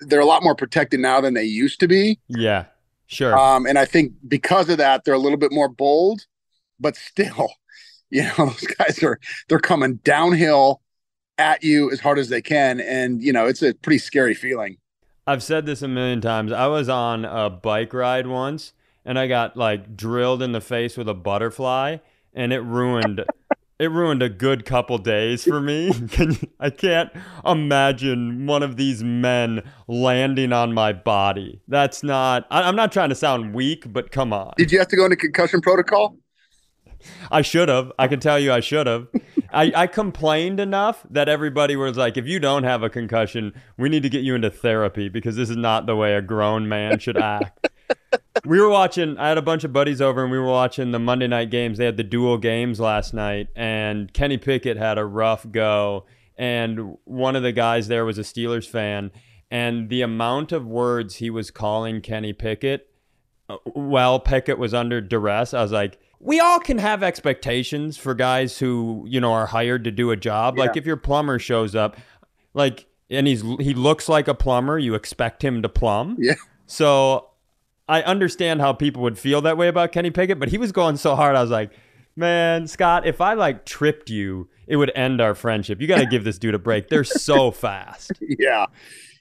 they're 0.00 0.20
a 0.20 0.26
lot 0.26 0.42
more 0.42 0.54
protected 0.54 1.00
now 1.00 1.20
than 1.20 1.34
they 1.34 1.44
used 1.44 1.80
to 1.80 1.88
be. 1.88 2.20
Yeah. 2.28 2.66
Sure. 3.08 3.36
Um, 3.36 3.66
and 3.66 3.78
I 3.78 3.84
think 3.84 4.12
because 4.26 4.68
of 4.68 4.78
that, 4.78 5.04
they're 5.04 5.14
a 5.14 5.18
little 5.18 5.38
bit 5.38 5.50
more 5.50 5.68
bold, 5.68 6.26
but 6.78 6.94
still, 6.94 7.50
you 8.10 8.22
know, 8.22 8.46
those 8.46 8.66
guys 8.66 9.02
are 9.02 9.20
they're 9.48 9.58
coming 9.58 9.96
downhill 10.04 10.80
at 11.36 11.62
you 11.62 11.90
as 11.90 12.00
hard 12.00 12.18
as 12.18 12.28
they 12.28 12.42
can, 12.42 12.80
and 12.80 13.22
you 13.22 13.32
know, 13.32 13.46
it's 13.46 13.62
a 13.62 13.74
pretty 13.74 13.98
scary 13.98 14.34
feeling. 14.34 14.78
I've 15.28 15.42
said 15.42 15.66
this 15.66 15.82
a 15.82 15.88
million 15.88 16.22
times. 16.22 16.52
I 16.52 16.68
was 16.68 16.88
on 16.88 17.26
a 17.26 17.50
bike 17.50 17.92
ride 17.92 18.26
once 18.26 18.72
and 19.04 19.18
I 19.18 19.26
got 19.26 19.58
like 19.58 19.94
drilled 19.94 20.42
in 20.42 20.52
the 20.52 20.60
face 20.62 20.96
with 20.96 21.06
a 21.06 21.12
butterfly 21.12 21.98
and 22.32 22.50
it 22.50 22.60
ruined 22.60 23.26
it 23.78 23.90
ruined 23.90 24.22
a 24.22 24.30
good 24.30 24.64
couple 24.64 24.96
days 24.96 25.44
for 25.44 25.60
me. 25.60 25.92
Can 26.08 26.32
you, 26.32 26.48
I 26.58 26.70
can't 26.70 27.10
imagine 27.44 28.46
one 28.46 28.62
of 28.62 28.78
these 28.78 29.04
men 29.04 29.62
landing 29.86 30.54
on 30.54 30.72
my 30.72 30.94
body. 30.94 31.60
That's 31.68 32.02
not 32.02 32.46
I, 32.50 32.62
I'm 32.62 32.76
not 32.76 32.90
trying 32.90 33.10
to 33.10 33.14
sound 33.14 33.52
weak, 33.52 33.92
but 33.92 34.10
come 34.10 34.32
on. 34.32 34.54
Did 34.56 34.72
you 34.72 34.78
have 34.78 34.88
to 34.88 34.96
go 34.96 35.04
into 35.04 35.16
concussion 35.16 35.60
protocol? 35.60 36.16
I 37.30 37.42
should 37.42 37.68
have. 37.68 37.92
I 37.98 38.08
can 38.08 38.20
tell 38.20 38.38
you 38.38 38.52
I 38.52 38.60
should 38.60 38.86
have. 38.86 39.08
I, 39.52 39.72
I 39.74 39.86
complained 39.86 40.60
enough 40.60 41.06
that 41.10 41.28
everybody 41.28 41.76
was 41.76 41.96
like, 41.96 42.16
if 42.16 42.26
you 42.26 42.38
don't 42.38 42.64
have 42.64 42.82
a 42.82 42.90
concussion, 42.90 43.54
we 43.76 43.88
need 43.88 44.02
to 44.02 44.10
get 44.10 44.22
you 44.22 44.34
into 44.34 44.50
therapy 44.50 45.08
because 45.08 45.36
this 45.36 45.50
is 45.50 45.56
not 45.56 45.86
the 45.86 45.96
way 45.96 46.14
a 46.14 46.22
grown 46.22 46.68
man 46.68 46.98
should 46.98 47.16
act. 47.22 47.68
we 48.44 48.60
were 48.60 48.68
watching, 48.68 49.16
I 49.18 49.28
had 49.28 49.38
a 49.38 49.42
bunch 49.42 49.64
of 49.64 49.72
buddies 49.72 50.00
over 50.00 50.22
and 50.22 50.30
we 50.30 50.38
were 50.38 50.46
watching 50.46 50.90
the 50.90 50.98
Monday 50.98 51.26
night 51.26 51.50
games. 51.50 51.78
They 51.78 51.86
had 51.86 51.96
the 51.96 52.04
dual 52.04 52.38
games 52.38 52.78
last 52.78 53.14
night, 53.14 53.48
and 53.56 54.12
Kenny 54.12 54.36
Pickett 54.36 54.76
had 54.76 54.98
a 54.98 55.04
rough 55.04 55.50
go. 55.50 56.04
And 56.36 56.96
one 57.04 57.34
of 57.34 57.42
the 57.42 57.52
guys 57.52 57.88
there 57.88 58.04
was 58.04 58.18
a 58.18 58.22
Steelers 58.22 58.68
fan. 58.68 59.10
And 59.50 59.88
the 59.88 60.02
amount 60.02 60.52
of 60.52 60.66
words 60.66 61.16
he 61.16 61.30
was 61.30 61.50
calling 61.50 62.02
Kenny 62.02 62.34
Pickett 62.34 62.87
while 63.64 64.20
Pickett 64.20 64.58
was 64.58 64.74
under 64.74 65.00
duress, 65.00 65.54
I 65.54 65.62
was 65.62 65.72
like, 65.72 65.98
we 66.20 66.40
all 66.40 66.58
can 66.58 66.78
have 66.78 67.02
expectations 67.02 67.96
for 67.96 68.14
guys 68.14 68.58
who 68.58 69.04
you 69.08 69.20
know 69.20 69.32
are 69.32 69.46
hired 69.46 69.84
to 69.84 69.90
do 69.90 70.10
a 70.10 70.16
job. 70.16 70.58
Like 70.58 70.76
if 70.76 70.84
your 70.84 70.96
plumber 70.96 71.38
shows 71.38 71.74
up, 71.74 71.96
like 72.54 72.86
and 73.10 73.26
he's 73.26 73.42
he 73.42 73.74
looks 73.74 74.08
like 74.08 74.28
a 74.28 74.34
plumber, 74.34 74.78
you 74.78 74.94
expect 74.94 75.42
him 75.44 75.62
to 75.62 75.68
plumb. 75.68 76.16
Yeah. 76.18 76.34
So 76.66 77.30
I 77.88 78.02
understand 78.02 78.60
how 78.60 78.72
people 78.72 79.02
would 79.02 79.18
feel 79.18 79.40
that 79.42 79.56
way 79.56 79.68
about 79.68 79.92
Kenny 79.92 80.10
Pickett, 80.10 80.38
but 80.38 80.48
he 80.48 80.58
was 80.58 80.72
going 80.72 80.96
so 80.96 81.16
hard. 81.16 81.36
I 81.36 81.40
was 81.40 81.50
like, 81.50 81.70
man, 82.16 82.66
Scott, 82.66 83.06
if 83.06 83.20
I 83.20 83.34
like 83.34 83.64
tripped 83.64 84.10
you, 84.10 84.48
it 84.66 84.76
would 84.76 84.92
end 84.94 85.20
our 85.20 85.34
friendship. 85.34 85.80
You 85.80 85.86
got 85.86 85.98
to 85.98 86.06
give 86.10 86.24
this 86.24 86.38
dude 86.38 86.54
a 86.54 86.58
break. 86.58 86.88
They're 86.88 87.04
so 87.04 87.50
fast. 87.50 88.12
Yeah, 88.20 88.66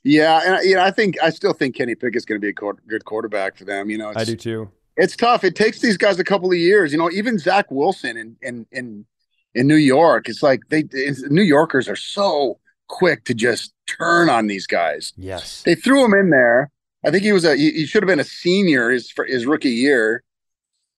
yeah, 0.08 0.42
and 0.46 0.66
you 0.68 0.76
know, 0.76 0.82
I 0.82 0.92
think 0.92 1.22
I 1.22 1.30
still 1.30 1.54
think 1.54 1.76
Kenny 1.76 1.94
Pickett's 1.94 2.26
going 2.26 2.40
to 2.40 2.46
be 2.46 2.50
a 2.50 2.74
good 2.88 3.04
quarterback 3.06 3.58
for 3.58 3.66
them. 3.66 3.90
You 3.90 3.98
know, 3.98 4.10
it's, 4.10 4.18
I 4.18 4.24
do 4.24 4.36
too. 4.36 4.72
it's 4.96 5.16
tough. 5.16 5.44
It 5.44 5.56
takes 5.56 5.82
these 5.82 5.98
guys 5.98 6.18
a 6.18 6.24
couple 6.24 6.50
of 6.50 6.58
years. 6.58 6.92
You 6.92 6.98
know, 6.98 7.12
even 7.12 7.38
Zach 7.38 7.70
Wilson 7.70 8.16
in 8.16 8.38
in 8.42 8.66
in, 8.72 9.06
in 9.54 9.68
New 9.68 9.76
York, 9.76 10.30
it's 10.30 10.42
like 10.42 10.62
they 10.70 10.86
it's, 10.92 11.24
New 11.30 11.44
Yorkers 11.44 11.90
are 11.90 11.98
so 11.98 12.60
quick 12.88 13.26
to 13.26 13.34
just 13.34 13.74
turn 13.86 14.30
on 14.30 14.48
these 14.48 14.66
guys. 14.66 15.12
Yes. 15.18 15.64
They 15.64 15.76
threw 15.76 16.06
him 16.06 16.14
in 16.14 16.30
there. 16.30 16.72
I 17.06 17.12
think 17.12 17.24
he 17.24 17.34
was 17.34 17.44
a 17.44 17.58
he, 17.58 17.72
he 17.72 17.86
should 17.86 18.02
have 18.02 18.08
been 18.08 18.20
a 18.20 18.24
senior 18.24 18.92
his 18.92 19.12
for 19.12 19.26
his 19.26 19.46
rookie 19.46 19.70
year, 19.70 20.24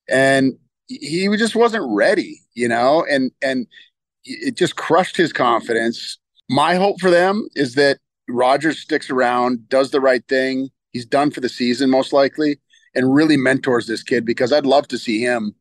and 0.08 0.54
he 0.88 1.28
just 1.36 1.56
wasn't 1.56 1.86
ready, 1.88 2.42
you 2.54 2.68
know, 2.68 3.06
and 3.10 3.32
and 3.42 3.66
it 4.24 4.56
just 4.56 4.76
crushed 4.76 5.18
his 5.18 5.34
confidence. 5.34 6.20
My 6.48 6.76
hope 6.76 7.00
for 7.00 7.10
them 7.10 7.48
is 7.56 7.74
that 7.76 7.98
Rodgers 8.30 8.80
sticks 8.80 9.10
around, 9.10 9.68
does 9.70 9.92
the 9.92 10.00
right 10.02 10.26
thing. 10.28 10.70
He's 10.92 11.06
done 11.06 11.32
for 11.32 11.42
the 11.42 11.50
season 11.50 11.90
most 11.90 12.14
likely, 12.14 12.60
and 12.96 13.14
really 13.14 13.38
mentors 13.38 13.88
this 13.88 14.04
kid 14.04 14.26
because 14.26 14.52
I'd 14.54 14.66
love 14.66 14.88
to 14.90 14.98
see 14.98 15.20
him 15.22 15.56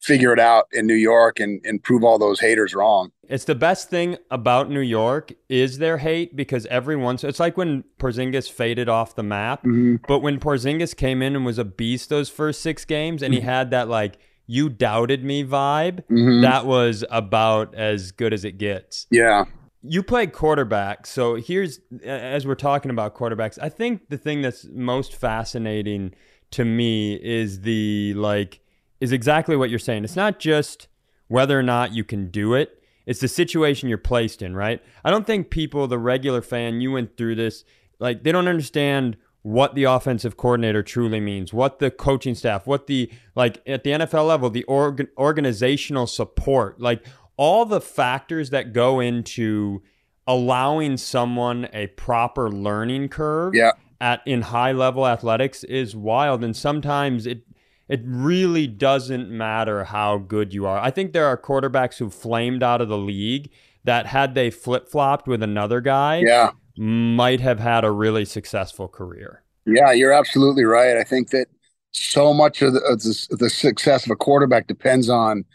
figure 0.00 0.32
it 0.32 0.38
out 0.38 0.66
in 0.72 0.86
New 0.86 0.94
York 0.94 1.40
and, 1.40 1.60
and 1.64 1.82
prove 1.82 2.04
all 2.04 2.18
those 2.20 2.38
haters 2.40 2.72
wrong. 2.72 3.10
It's 3.28 3.44
the 3.44 3.56
best 3.56 3.90
thing 3.90 4.16
about 4.30 4.70
New 4.70 4.80
York 4.80 5.32
is 5.48 5.78
their 5.78 5.98
hate 5.98 6.36
because 6.36 6.66
everyone's 6.66 7.24
it's 7.24 7.40
like 7.40 7.56
when 7.56 7.82
Porzingis 7.98 8.48
faded 8.50 8.88
off 8.88 9.16
the 9.16 9.24
map, 9.24 9.60
Mm-hmm. 9.64 9.96
but 10.06 10.20
when 10.20 10.38
Porzingis 10.38 10.96
came 10.96 11.20
in 11.20 11.34
and 11.34 11.44
was 11.44 11.58
a 11.58 11.64
beast 11.64 12.10
those 12.10 12.28
first 12.28 12.62
6 12.62 12.84
games 12.84 13.22
and 13.24 13.34
he 13.34 13.40
had 13.40 13.72
that 13.72 13.88
like 13.88 14.18
you 14.46 14.68
doubted 14.68 15.24
me 15.24 15.44
vibe, 15.44 16.04
Mhm. 16.08 16.42
that 16.42 16.64
was 16.64 17.04
about 17.10 17.74
as 17.74 18.12
good 18.12 18.32
as 18.32 18.44
it 18.44 18.56
gets. 18.56 19.06
Yeah. 19.10 19.44
You 19.82 20.02
play 20.02 20.26
quarterback, 20.26 21.06
so 21.06 21.36
here's 21.36 21.80
as 22.04 22.46
we're 22.46 22.56
talking 22.56 22.90
about 22.90 23.14
quarterbacks, 23.14 23.58
I 23.62 23.68
think 23.68 24.08
the 24.08 24.18
thing 24.18 24.42
that's 24.42 24.66
most 24.72 25.14
fascinating 25.14 26.14
to 26.50 26.64
me 26.64 27.14
is 27.14 27.60
the 27.60 28.14
like 28.14 28.60
is 29.00 29.12
exactly 29.12 29.56
what 29.56 29.70
you're 29.70 29.78
saying. 29.78 30.04
It's 30.04 30.16
not 30.16 30.40
just 30.40 30.88
whether 31.28 31.58
or 31.58 31.62
not 31.62 31.94
you 31.94 32.02
can 32.02 32.30
do 32.30 32.54
it. 32.54 32.82
It's 33.06 33.20
the 33.20 33.28
situation 33.28 33.88
you're 33.88 33.98
placed 33.98 34.42
in, 34.42 34.54
right? 34.54 34.82
I 35.04 35.10
don't 35.10 35.26
think 35.26 35.50
people, 35.50 35.86
the 35.86 35.98
regular 35.98 36.42
fan, 36.42 36.80
you 36.80 36.92
went 36.92 37.16
through 37.16 37.36
this, 37.36 37.64
like 37.98 38.22
they 38.22 38.32
don't 38.32 38.48
understand 38.48 39.16
what 39.42 39.74
the 39.74 39.84
offensive 39.84 40.36
coordinator 40.36 40.82
truly 40.82 41.20
means, 41.20 41.52
what 41.54 41.78
the 41.78 41.90
coaching 41.90 42.34
staff, 42.34 42.66
what 42.66 42.86
the 42.86 43.10
like 43.34 43.62
at 43.66 43.84
the 43.84 43.90
NFL 43.90 44.26
level, 44.26 44.50
the 44.50 44.64
org- 44.64 45.08
organizational 45.16 46.06
support, 46.06 46.80
like 46.80 47.04
all 47.38 47.64
the 47.64 47.80
factors 47.80 48.50
that 48.50 48.74
go 48.74 49.00
into 49.00 49.82
allowing 50.26 50.98
someone 50.98 51.68
a 51.72 51.86
proper 51.86 52.50
learning 52.50 53.08
curve 53.08 53.54
Yeah. 53.54 53.72
at 54.00 54.20
in 54.26 54.42
high 54.42 54.72
level 54.72 55.06
athletics 55.06 55.64
is 55.64 55.96
wild 55.96 56.44
and 56.44 56.54
sometimes 56.54 57.26
it 57.26 57.42
it 57.88 58.02
really 58.04 58.66
doesn't 58.66 59.30
matter 59.30 59.84
how 59.84 60.18
good 60.18 60.52
you 60.52 60.66
are. 60.66 60.78
I 60.78 60.90
think 60.90 61.14
there 61.14 61.24
are 61.24 61.38
quarterbacks 61.38 61.96
who 61.96 62.10
flamed 62.10 62.62
out 62.62 62.82
of 62.82 62.88
the 62.90 62.98
league 62.98 63.50
that 63.84 64.04
had 64.04 64.34
they 64.34 64.50
flip-flopped 64.50 65.26
with 65.26 65.42
another 65.42 65.80
guy 65.80 66.18
Yeah. 66.22 66.50
might 66.76 67.40
have 67.40 67.60
had 67.60 67.84
a 67.86 67.90
really 67.90 68.26
successful 68.26 68.88
career. 68.88 69.42
Yeah, 69.64 69.92
you're 69.92 70.12
absolutely 70.12 70.64
right. 70.64 70.98
I 70.98 71.02
think 71.04 71.30
that 71.30 71.46
so 71.92 72.34
much 72.34 72.60
of 72.60 72.74
the, 72.74 72.80
of 72.80 73.00
the, 73.02 73.36
the 73.38 73.48
success 73.48 74.04
of 74.04 74.10
a 74.10 74.16
quarterback 74.16 74.66
depends 74.66 75.08
on 75.08 75.46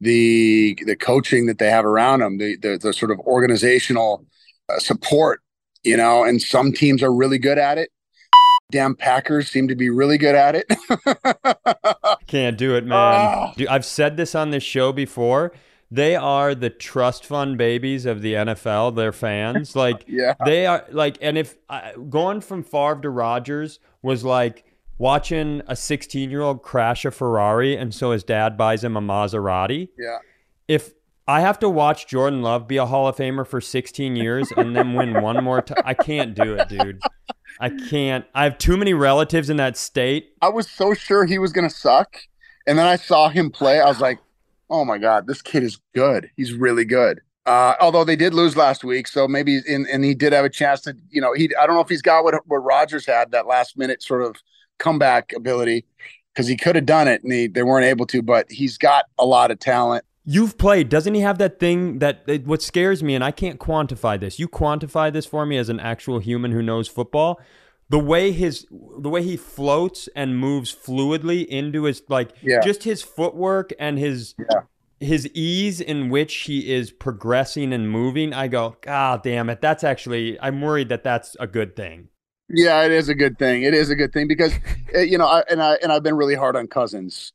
the 0.00 0.78
the 0.86 0.96
coaching 0.96 1.46
that 1.46 1.58
they 1.58 1.70
have 1.70 1.84
around 1.84 2.20
them, 2.20 2.38
the 2.38 2.56
the, 2.56 2.78
the 2.78 2.92
sort 2.92 3.10
of 3.10 3.18
organizational 3.20 4.24
uh, 4.68 4.78
support, 4.78 5.40
you 5.82 5.96
know. 5.96 6.24
And 6.24 6.40
some 6.40 6.72
teams 6.72 7.02
are 7.02 7.12
really 7.12 7.38
good 7.38 7.58
at 7.58 7.78
it. 7.78 7.90
Damn 8.72 8.96
Packers 8.96 9.48
seem 9.48 9.68
to 9.68 9.76
be 9.76 9.90
really 9.90 10.18
good 10.18 10.34
at 10.34 10.56
it. 10.56 10.66
Can't 12.26 12.58
do 12.58 12.74
it, 12.74 12.84
man. 12.84 12.98
Ah. 12.98 13.54
Dude, 13.56 13.68
I've 13.68 13.84
said 13.84 14.16
this 14.16 14.34
on 14.34 14.50
this 14.50 14.64
show 14.64 14.92
before. 14.92 15.52
They 15.88 16.16
are 16.16 16.52
the 16.52 16.70
trust 16.70 17.24
fund 17.24 17.56
babies 17.56 18.06
of 18.06 18.20
the 18.20 18.34
NFL. 18.34 18.96
Their 18.96 19.12
fans, 19.12 19.76
like 19.76 20.04
yeah, 20.08 20.34
they 20.44 20.66
are 20.66 20.84
like, 20.90 21.16
and 21.22 21.38
if 21.38 21.56
uh, 21.68 21.92
going 22.10 22.40
from 22.40 22.64
Favre 22.64 23.00
to 23.02 23.10
Rodgers 23.10 23.78
was 24.02 24.24
like 24.24 24.64
watching 24.98 25.62
a 25.66 25.76
16 25.76 26.30
year 26.30 26.42
old 26.42 26.62
crash 26.62 27.04
a 27.04 27.10
Ferrari, 27.10 27.76
and 27.76 27.94
so 27.94 28.12
his 28.12 28.24
dad 28.24 28.56
buys 28.56 28.82
him 28.84 28.96
a 28.96 29.00
Maserati. 29.00 29.88
yeah, 29.98 30.18
If 30.68 30.92
I 31.28 31.40
have 31.40 31.58
to 31.60 31.68
watch 31.68 32.06
Jordan 32.06 32.42
Love 32.42 32.68
be 32.68 32.76
a 32.76 32.86
Hall 32.86 33.08
of 33.08 33.16
Famer 33.16 33.46
for 33.46 33.60
16 33.60 34.16
years 34.16 34.52
and 34.56 34.76
then 34.76 34.94
win 34.94 35.20
one 35.22 35.42
more 35.42 35.62
time, 35.62 35.82
I 35.84 35.94
can't 35.94 36.34
do 36.34 36.54
it, 36.54 36.68
dude. 36.68 37.00
I 37.60 37.70
can't. 37.70 38.24
I 38.34 38.44
have 38.44 38.58
too 38.58 38.76
many 38.76 38.94
relatives 38.94 39.50
in 39.50 39.56
that 39.56 39.76
state. 39.76 40.32
I 40.42 40.48
was 40.50 40.70
so 40.70 40.94
sure 40.94 41.24
he 41.24 41.38
was 41.38 41.52
going 41.52 41.68
to 41.68 41.74
suck, 41.74 42.18
and 42.66 42.78
then 42.78 42.86
I 42.86 42.96
saw 42.96 43.28
him 43.28 43.50
play. 43.50 43.80
I 43.80 43.86
was 43.86 44.00
like, 44.00 44.18
"Oh 44.68 44.84
my 44.84 44.98
god, 44.98 45.26
this 45.26 45.40
kid 45.40 45.62
is 45.62 45.78
good. 45.94 46.30
He's 46.36 46.52
really 46.52 46.84
good." 46.84 47.20
Uh, 47.46 47.74
although 47.80 48.04
they 48.04 48.16
did 48.16 48.34
lose 48.34 48.56
last 48.56 48.84
week, 48.84 49.06
so 49.06 49.26
maybe 49.26 49.60
in, 49.66 49.86
and 49.90 50.04
he 50.04 50.14
did 50.14 50.32
have 50.32 50.44
a 50.44 50.50
chance 50.50 50.80
to, 50.82 50.94
you 51.10 51.20
know, 51.20 51.32
he 51.32 51.48
I 51.56 51.66
don't 51.66 51.76
know 51.76 51.80
if 51.80 51.88
he's 51.88 52.02
got 52.02 52.24
what 52.24 52.34
what 52.46 52.58
Rodgers 52.58 53.06
had 53.06 53.30
that 53.30 53.46
last 53.46 53.78
minute 53.78 54.02
sort 54.02 54.22
of 54.22 54.36
comeback 54.78 55.32
ability 55.34 55.84
because 56.32 56.46
he 56.48 56.56
could 56.56 56.76
have 56.76 56.86
done 56.86 57.08
it 57.08 57.22
and 57.22 57.32
he, 57.32 57.46
they 57.46 57.62
weren't 57.62 57.86
able 57.86 58.06
to, 58.06 58.22
but 58.22 58.50
he's 58.50 58.76
got 58.78 59.06
a 59.18 59.24
lot 59.24 59.50
of 59.50 59.58
talent. 59.58 60.04
You've 60.24 60.58
played. 60.58 60.88
Doesn't 60.88 61.14
he 61.14 61.20
have 61.20 61.38
that 61.38 61.60
thing 61.60 62.00
that 62.00 62.22
it, 62.26 62.46
what 62.46 62.60
scares 62.60 63.00
me, 63.02 63.14
and 63.14 63.22
I 63.22 63.30
can't 63.30 63.60
quantify 63.60 64.18
this. 64.18 64.38
You 64.40 64.48
quantify 64.48 65.12
this 65.12 65.24
for 65.24 65.46
me 65.46 65.56
as 65.56 65.68
an 65.68 65.78
actual 65.78 66.18
human 66.18 66.50
who 66.50 66.62
knows 66.62 66.88
football. 66.88 67.40
The 67.90 68.00
way 68.00 68.32
his, 68.32 68.66
the 68.98 69.08
way 69.08 69.22
he 69.22 69.36
floats 69.36 70.08
and 70.16 70.36
moves 70.36 70.74
fluidly 70.74 71.46
into 71.46 71.84
his 71.84 72.02
like, 72.08 72.32
Yeah. 72.42 72.58
just 72.60 72.82
his 72.82 73.02
footwork 73.02 73.72
and 73.78 73.96
his, 74.00 74.34
Yeah. 74.36 74.62
his 74.98 75.28
ease 75.28 75.80
in 75.80 76.08
which 76.10 76.34
he 76.34 76.74
is 76.74 76.90
progressing 76.90 77.72
and 77.72 77.88
moving. 77.88 78.34
I 78.34 78.48
go, 78.48 78.76
God 78.80 79.22
damn 79.22 79.48
it! 79.48 79.60
That's 79.60 79.84
actually. 79.84 80.36
I'm 80.40 80.60
worried 80.60 80.88
that 80.88 81.04
that's 81.04 81.36
a 81.38 81.46
good 81.46 81.76
thing. 81.76 82.08
Yeah, 82.48 82.84
it 82.84 82.92
is 82.92 83.08
a 83.08 83.14
good 83.14 83.38
thing. 83.38 83.62
It 83.62 83.74
is 83.74 83.90
a 83.90 83.96
good 83.96 84.12
thing 84.12 84.28
because 84.28 84.52
uh, 84.94 84.98
you 85.00 85.18
know, 85.18 85.26
I, 85.26 85.42
and 85.50 85.62
I 85.62 85.74
and 85.82 85.92
I've 85.92 86.02
been 86.02 86.16
really 86.16 86.34
hard 86.34 86.56
on 86.56 86.66
Cousins 86.66 87.32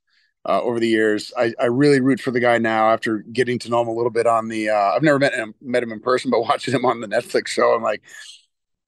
uh, 0.47 0.61
over 0.61 0.79
the 0.79 0.87
years. 0.87 1.31
I, 1.37 1.53
I 1.59 1.65
really 1.65 1.99
root 1.99 2.19
for 2.19 2.31
the 2.31 2.39
guy 2.39 2.57
now 2.57 2.91
after 2.91 3.19
getting 3.19 3.59
to 3.59 3.69
know 3.69 3.81
him 3.81 3.87
a 3.87 3.93
little 3.93 4.11
bit 4.11 4.27
on 4.27 4.47
the. 4.47 4.69
Uh, 4.69 4.93
I've 4.95 5.03
never 5.03 5.19
met 5.19 5.33
him 5.33 5.53
met 5.61 5.83
him 5.83 5.91
in 5.91 5.99
person, 5.99 6.31
but 6.31 6.41
watching 6.47 6.73
him 6.73 6.85
on 6.85 7.01
the 7.01 7.07
Netflix 7.07 7.47
show, 7.47 7.73
I'm 7.73 7.83
like, 7.83 8.01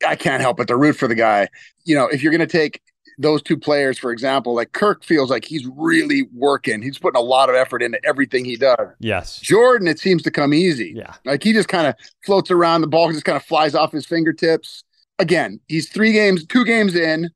I 0.06 0.16
can't 0.16 0.42
help 0.42 0.58
but 0.58 0.68
to 0.68 0.78
root 0.78 0.94
for 0.94 1.08
the 1.08 1.16
guy. 1.16 1.50
You 1.86 1.96
know, 1.96 2.08
if 2.08 2.24
you're 2.24 2.32
going 2.32 2.40
to 2.40 2.48
take 2.48 2.82
those 3.20 3.42
two 3.42 3.58
players, 3.58 4.00
for 4.00 4.12
example, 4.12 4.56
like 4.56 4.72
Kirk 4.72 5.04
feels 5.04 5.30
like 5.30 5.46
he's 5.46 5.68
really 5.76 6.24
working. 6.34 6.82
He's 6.82 6.98
putting 6.98 7.20
a 7.20 7.24
lot 7.24 7.50
of 7.50 7.56
effort 7.56 7.84
into 7.84 8.04
everything 8.04 8.44
he 8.46 8.56
does. 8.56 8.88
Yes. 9.00 9.40
Jordan, 9.40 9.88
it 9.88 10.00
seems 10.00 10.24
to 10.24 10.32
come 10.32 10.54
easy. 10.54 10.94
Yeah. 10.96 11.14
Like 11.26 11.44
he 11.44 11.54
just 11.54 11.68
kind 11.68 11.88
of 11.88 11.96
floats 12.26 12.50
around, 12.50 12.82
the 12.82 12.88
ball 12.88 13.12
just 13.12 13.26
kind 13.26 13.36
of 13.36 13.44
flies 13.44 13.76
off 13.76 13.92
his 13.92 14.06
fingertips. 14.06 14.84
Again, 15.24 15.62
he's 15.70 15.88
three 15.88 16.12
games, 16.12 16.46
two 16.46 16.66
games 16.66 16.96
in. 16.96 17.30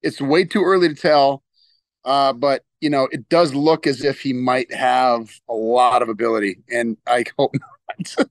It's 0.00 0.20
way 0.20 0.44
too 0.44 0.62
early 0.62 0.88
to 0.88 0.94
tell. 0.94 1.42
Uh, 2.04 2.32
but 2.32 2.62
you 2.80 2.88
know, 2.88 3.08
it 3.10 3.28
does 3.28 3.52
look 3.52 3.84
as 3.88 4.04
if 4.04 4.20
he 4.20 4.32
might 4.32 4.72
have 4.72 5.28
a 5.48 5.54
lot 5.54 6.02
of 6.02 6.08
ability, 6.08 6.58
and 6.70 6.96
I 7.08 7.24
hope 7.36 7.52
not. 7.98 8.28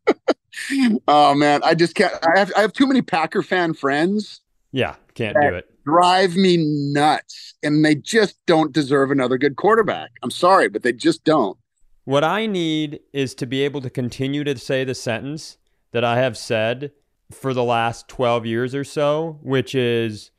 oh 1.10 1.36
man, 1.36 1.60
I 1.66 1.76
just 1.76 1.96
can't. 1.96 2.14
I 2.26 2.40
have 2.40 2.54
I 2.56 2.62
have 2.62 2.72
too 2.72 2.88
many 2.88 3.02
Packer 3.02 3.42
fan 3.44 3.74
friends 3.74 4.40
Yeah. 4.72 4.96
Can't 5.14 5.36
do 5.42 5.54
it. 5.56 5.70
drive 5.86 6.38
me 6.38 6.56
nuts, 6.58 7.54
and 7.64 7.84
they 7.84 7.96
just 7.96 8.38
don't 8.46 8.72
deserve 8.72 9.12
another 9.12 9.38
good 9.38 9.58
quarterback. 9.58 10.12
I'm 10.24 10.32
sorry, 10.32 10.70
but 10.70 10.84
they 10.84 10.94
just 10.94 11.26
don't. 11.26 11.58
What 12.06 12.24
I 12.24 12.46
need 12.46 13.02
is 13.12 13.36
to 13.36 13.46
be 13.46 13.62
able 13.64 13.82
to 13.82 13.90
continue 13.90 14.46
to 14.46 14.58
say 14.58 14.86
the 14.86 14.96
sentence 14.96 15.58
that 15.92 16.06
I 16.06 16.18
have 16.18 16.38
said 16.38 16.92
for 17.32 17.54
the 17.54 17.64
last 17.64 18.08
12 18.08 18.46
years 18.46 18.76
or 18.76 18.84
so, 18.84 19.40
which 19.42 19.74
is 19.76 20.32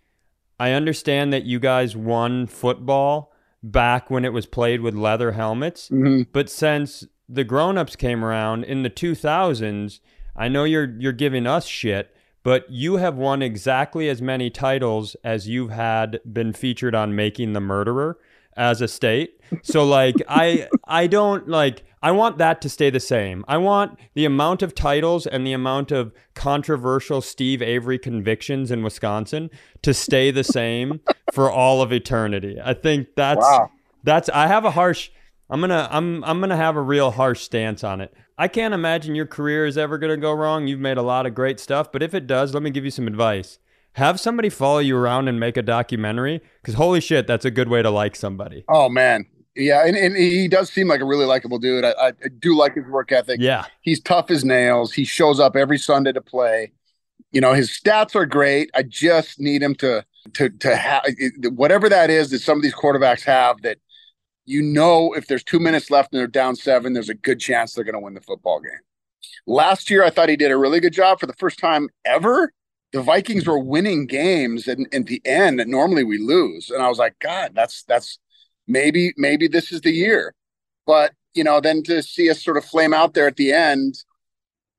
I 0.58 0.70
understand 0.72 1.32
that 1.32 1.44
you 1.44 1.58
guys 1.58 1.96
won 1.96 2.46
football 2.46 3.32
back 3.62 4.10
when 4.10 4.24
it 4.24 4.32
was 4.32 4.46
played 4.46 4.80
with 4.80 4.94
leather 4.94 5.32
helmets, 5.32 5.88
Mhm. 5.90 6.26
but 6.32 6.48
since 6.48 7.04
the 7.28 7.44
grown-ups 7.44 7.96
came 7.96 8.24
around 8.24 8.64
in 8.64 8.82
the 8.84 8.90
2000s, 8.90 10.00
I 10.36 10.48
know 10.48 10.64
you're 10.64 10.94
you're 10.98 11.12
giving 11.12 11.46
us 11.46 11.66
shit, 11.66 12.14
but 12.44 12.70
you 12.70 12.96
have 12.96 13.16
won 13.16 13.42
exactly 13.42 14.08
as 14.08 14.22
many 14.22 14.48
titles 14.50 15.16
as 15.24 15.48
you've 15.48 15.70
had 15.70 16.20
been 16.30 16.52
featured 16.52 16.94
on 16.94 17.16
Making 17.16 17.52
the 17.52 17.60
Murderer 17.60 18.18
as 18.56 18.80
a 18.80 18.86
state. 18.88 19.40
So 19.62 19.84
like 19.84 20.14
I 20.28 20.68
I 20.86 21.06
don't 21.08 21.48
like 21.48 21.82
I 22.06 22.12
want 22.12 22.38
that 22.38 22.60
to 22.60 22.68
stay 22.68 22.88
the 22.88 23.00
same. 23.00 23.44
I 23.48 23.56
want 23.56 23.98
the 24.14 24.24
amount 24.26 24.62
of 24.62 24.76
titles 24.76 25.26
and 25.26 25.44
the 25.44 25.52
amount 25.52 25.90
of 25.90 26.12
controversial 26.36 27.20
Steve 27.20 27.60
Avery 27.60 27.98
convictions 27.98 28.70
in 28.70 28.84
Wisconsin 28.84 29.50
to 29.82 29.92
stay 29.92 30.30
the 30.30 30.44
same 30.44 31.00
for 31.32 31.50
all 31.50 31.82
of 31.82 31.92
eternity. 31.92 32.58
I 32.64 32.74
think 32.74 33.08
that's 33.16 33.40
Wow. 33.40 33.72
that's 34.04 34.28
I 34.28 34.46
have 34.46 34.64
a 34.64 34.70
harsh 34.70 35.10
I'm 35.50 35.58
going 35.58 35.70
to 35.70 35.88
I'm 35.90 36.22
I'm 36.22 36.38
going 36.38 36.50
to 36.50 36.56
have 36.56 36.76
a 36.76 36.80
real 36.80 37.10
harsh 37.10 37.40
stance 37.40 37.82
on 37.82 38.00
it. 38.00 38.14
I 38.38 38.46
can't 38.46 38.72
imagine 38.72 39.16
your 39.16 39.26
career 39.26 39.66
is 39.66 39.76
ever 39.76 39.98
going 39.98 40.10
to 40.12 40.16
go 40.16 40.32
wrong. 40.32 40.68
You've 40.68 40.78
made 40.78 40.98
a 40.98 41.02
lot 41.02 41.26
of 41.26 41.34
great 41.34 41.58
stuff, 41.58 41.90
but 41.90 42.04
if 42.04 42.14
it 42.14 42.28
does, 42.28 42.54
let 42.54 42.62
me 42.62 42.70
give 42.70 42.84
you 42.84 42.92
some 42.92 43.08
advice. 43.08 43.58
Have 43.94 44.20
somebody 44.20 44.48
follow 44.48 44.78
you 44.78 44.96
around 44.96 45.26
and 45.26 45.40
make 45.40 45.56
a 45.56 45.62
documentary 45.62 46.40
cuz 46.62 46.74
holy 46.76 47.00
shit, 47.00 47.26
that's 47.26 47.44
a 47.44 47.50
good 47.50 47.68
way 47.68 47.82
to 47.82 47.90
like 47.90 48.14
somebody. 48.14 48.64
Oh 48.68 48.88
man, 48.88 49.26
yeah, 49.56 49.86
and, 49.86 49.96
and 49.96 50.16
he 50.16 50.48
does 50.48 50.70
seem 50.70 50.88
like 50.88 51.00
a 51.00 51.04
really 51.04 51.24
likable 51.24 51.58
dude. 51.58 51.84
I, 51.84 51.92
I 52.08 52.12
do 52.38 52.54
like 52.54 52.74
his 52.74 52.84
work 52.86 53.10
ethic. 53.10 53.40
Yeah. 53.40 53.64
He's 53.80 54.00
tough 54.00 54.30
as 54.30 54.44
nails. 54.44 54.92
He 54.92 55.04
shows 55.04 55.40
up 55.40 55.56
every 55.56 55.78
Sunday 55.78 56.12
to 56.12 56.20
play. 56.20 56.72
You 57.32 57.40
know, 57.40 57.54
his 57.54 57.70
stats 57.70 58.14
are 58.14 58.26
great. 58.26 58.70
I 58.74 58.82
just 58.82 59.40
need 59.40 59.62
him 59.62 59.74
to 59.76 60.04
to 60.34 60.50
to 60.50 60.76
have 60.76 61.04
whatever 61.54 61.88
that 61.88 62.10
is 62.10 62.30
that 62.30 62.40
some 62.40 62.58
of 62.58 62.62
these 62.62 62.74
quarterbacks 62.74 63.22
have 63.24 63.62
that 63.62 63.78
you 64.44 64.60
know 64.62 65.12
if 65.12 65.26
there's 65.26 65.44
two 65.44 65.60
minutes 65.60 65.90
left 65.90 66.12
and 66.12 66.20
they're 66.20 66.26
down 66.26 66.56
seven, 66.56 66.92
there's 66.92 67.08
a 67.08 67.14
good 67.14 67.40
chance 67.40 67.72
they're 67.72 67.84
going 67.84 67.94
to 67.94 68.00
win 68.00 68.14
the 68.14 68.20
football 68.20 68.60
game. 68.60 68.80
Last 69.46 69.90
year, 69.90 70.04
I 70.04 70.10
thought 70.10 70.28
he 70.28 70.36
did 70.36 70.50
a 70.50 70.56
really 70.56 70.80
good 70.80 70.92
job 70.92 71.20
for 71.20 71.26
the 71.26 71.34
first 71.34 71.58
time 71.58 71.88
ever. 72.04 72.52
The 72.92 73.02
Vikings 73.02 73.46
were 73.46 73.58
winning 73.58 74.06
games, 74.06 74.68
and 74.68 74.86
at 74.92 75.06
the 75.06 75.20
end, 75.24 75.58
that 75.58 75.68
normally 75.68 76.04
we 76.04 76.18
lose. 76.18 76.70
And 76.70 76.82
I 76.82 76.88
was 76.88 76.98
like, 76.98 77.18
God, 77.18 77.52
that's 77.54 77.82
that's 77.84 78.18
maybe 78.66 79.12
maybe 79.16 79.48
this 79.48 79.72
is 79.72 79.80
the 79.80 79.92
year. 79.92 80.34
But 80.86 81.12
you 81.34 81.44
know, 81.44 81.60
then 81.60 81.82
to 81.84 82.02
see 82.02 82.30
us 82.30 82.42
sort 82.42 82.56
of 82.56 82.64
flame 82.64 82.94
out 82.94 83.14
there 83.14 83.26
at 83.26 83.36
the 83.36 83.52
end, 83.52 83.96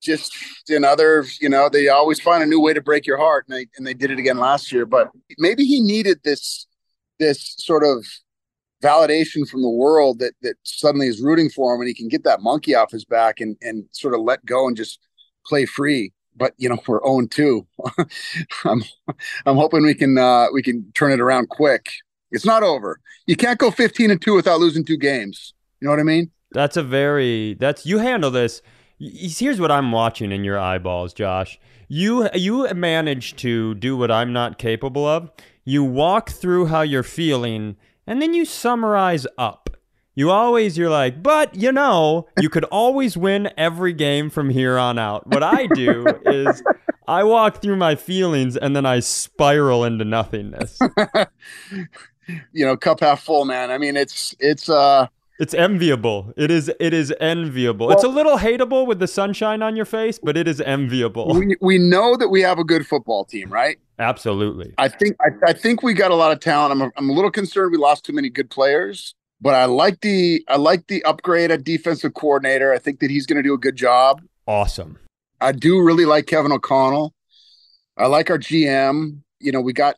just 0.01 0.33
another, 0.69 1.25
you 1.39 1.49
know, 1.49 1.69
they 1.69 1.87
always 1.87 2.19
find 2.19 2.43
a 2.43 2.47
new 2.47 2.59
way 2.59 2.73
to 2.73 2.81
break 2.81 3.05
your 3.05 3.17
heart, 3.17 3.45
and 3.47 3.57
they 3.57 3.67
and 3.77 3.85
they 3.85 3.93
did 3.93 4.11
it 4.11 4.19
again 4.19 4.37
last 4.37 4.71
year. 4.71 4.85
But 4.85 5.09
maybe 5.37 5.65
he 5.65 5.81
needed 5.81 6.19
this 6.23 6.67
this 7.19 7.55
sort 7.57 7.83
of 7.83 8.05
validation 8.81 9.47
from 9.47 9.61
the 9.61 9.69
world 9.69 10.19
that 10.19 10.33
that 10.41 10.55
suddenly 10.63 11.07
is 11.07 11.21
rooting 11.21 11.49
for 11.49 11.73
him 11.73 11.81
and 11.81 11.87
he 11.87 11.93
can 11.93 12.07
get 12.07 12.23
that 12.23 12.41
monkey 12.41 12.75
off 12.75 12.91
his 12.91 13.05
back 13.05 13.39
and 13.39 13.57
and 13.61 13.85
sort 13.91 14.13
of 14.13 14.21
let 14.21 14.45
go 14.45 14.67
and 14.67 14.77
just 14.77 14.99
play 15.45 15.65
free 15.65 16.13
but 16.35 16.53
you 16.57 16.69
know 16.69 16.77
we're 16.87 16.99
0 17.03 17.25
2 17.27 17.67
i'm 18.65 18.83
i'm 19.47 19.55
hoping 19.55 19.83
we 19.83 19.95
can 19.95 20.17
uh 20.17 20.45
we 20.53 20.61
can 20.61 20.91
turn 20.93 21.11
it 21.11 21.19
around 21.19 21.49
quick 21.49 21.89
it's 22.31 22.45
not 22.45 22.63
over 22.63 22.99
you 23.25 23.35
can't 23.35 23.59
go 23.59 23.71
15 23.71 24.11
and 24.11 24.21
2 24.21 24.33
without 24.33 24.59
losing 24.59 24.83
two 24.85 24.97
games 24.97 25.53
you 25.79 25.85
know 25.85 25.91
what 25.91 25.99
i 25.99 26.03
mean 26.03 26.31
that's 26.51 26.77
a 26.77 26.83
very 26.83 27.55
that's 27.55 27.85
you 27.85 27.99
handle 27.99 28.31
this 28.31 28.61
here's 28.99 29.59
what 29.59 29.71
i'm 29.71 29.91
watching 29.91 30.31
in 30.31 30.43
your 30.43 30.59
eyeballs 30.59 31.13
josh 31.13 31.59
you 31.87 32.29
you 32.33 32.67
manage 32.73 33.35
to 33.35 33.75
do 33.75 33.95
what 33.95 34.11
i'm 34.11 34.33
not 34.33 34.57
capable 34.57 35.05
of 35.05 35.31
you 35.63 35.83
walk 35.83 36.29
through 36.29 36.67
how 36.67 36.81
you're 36.81 37.03
feeling 37.03 37.75
and 38.07 38.21
then 38.21 38.33
you 38.33 38.45
summarize 38.45 39.27
up. 39.37 39.69
You 40.15 40.31
always, 40.31 40.77
you're 40.77 40.89
like, 40.89 41.21
but 41.21 41.53
you 41.53 41.71
know, 41.71 42.27
you 42.39 42.49
could 42.49 42.63
always 42.65 43.15
win 43.15 43.49
every 43.57 43.93
game 43.93 44.31
from 44.31 44.49
here 44.49 44.77
on 44.77 44.97
out. 44.97 45.27
What 45.27 45.43
I 45.43 45.67
do 45.67 46.07
is 46.25 46.63
I 47.07 47.23
walk 47.23 47.61
through 47.61 47.75
my 47.75 47.95
feelings 47.95 48.57
and 48.57 48.75
then 48.75 48.85
I 48.85 49.01
spiral 49.01 49.83
into 49.83 50.05
nothingness. 50.05 50.79
you 52.53 52.65
know, 52.65 52.77
cup 52.77 52.99
half 52.99 53.23
full, 53.23 53.45
man. 53.45 53.71
I 53.71 53.77
mean, 53.77 53.95
it's, 53.95 54.35
it's, 54.39 54.69
uh, 54.69 55.07
it's 55.39 55.53
enviable. 55.53 56.33
It 56.35 56.49
is. 56.49 56.71
It 56.79 56.93
is 56.93 57.13
enviable. 57.19 57.87
Well, 57.87 57.95
it's 57.95 58.03
a 58.03 58.07
little 58.07 58.37
hateable 58.37 58.87
with 58.87 58.97
the 58.99 59.07
sunshine 59.07 59.61
on 59.61 59.75
your 59.75 59.85
face, 59.85 60.17
but 60.17 60.35
it 60.35 60.47
is 60.47 60.59
enviable. 60.61 61.31
We, 61.35 61.55
we 61.61 61.77
know 61.77 62.15
that 62.17 62.29
we 62.29 62.41
have 62.41 62.57
a 62.57 62.63
good 62.63 62.87
football 62.87 63.23
team, 63.23 63.51
right? 63.51 63.77
Absolutely. 63.99 64.73
I 64.77 64.87
think 64.87 65.15
I, 65.21 65.49
I 65.49 65.53
think 65.53 65.83
we 65.83 65.93
got 65.93 66.09
a 66.09 66.15
lot 66.15 66.31
of 66.31 66.39
talent. 66.39 66.71
I'm 66.71 66.81
a, 66.81 66.91
I'm 66.97 67.09
a 67.09 67.13
little 67.13 67.29
concerned 67.29 67.71
we 67.71 67.77
lost 67.77 68.03
too 68.03 68.13
many 68.13 68.29
good 68.29 68.49
players, 68.49 69.13
but 69.39 69.53
I 69.53 69.65
like 69.65 70.01
the 70.01 70.43
I 70.47 70.57
like 70.57 70.87
the 70.87 71.03
upgrade 71.03 71.51
at 71.51 71.63
defensive 71.63 72.15
coordinator. 72.15 72.73
I 72.73 72.79
think 72.79 72.99
that 73.01 73.11
he's 73.11 73.27
going 73.27 73.37
to 73.37 73.43
do 73.43 73.53
a 73.53 73.59
good 73.59 73.75
job. 73.75 74.21
Awesome. 74.47 74.97
I 75.39 75.51
do 75.51 75.81
really 75.81 76.05
like 76.05 76.25
Kevin 76.25 76.51
O'Connell. 76.51 77.13
I 77.95 78.07
like 78.07 78.31
our 78.31 78.39
GM. 78.39 79.19
You 79.39 79.51
know, 79.51 79.61
we 79.61 79.73
got 79.73 79.97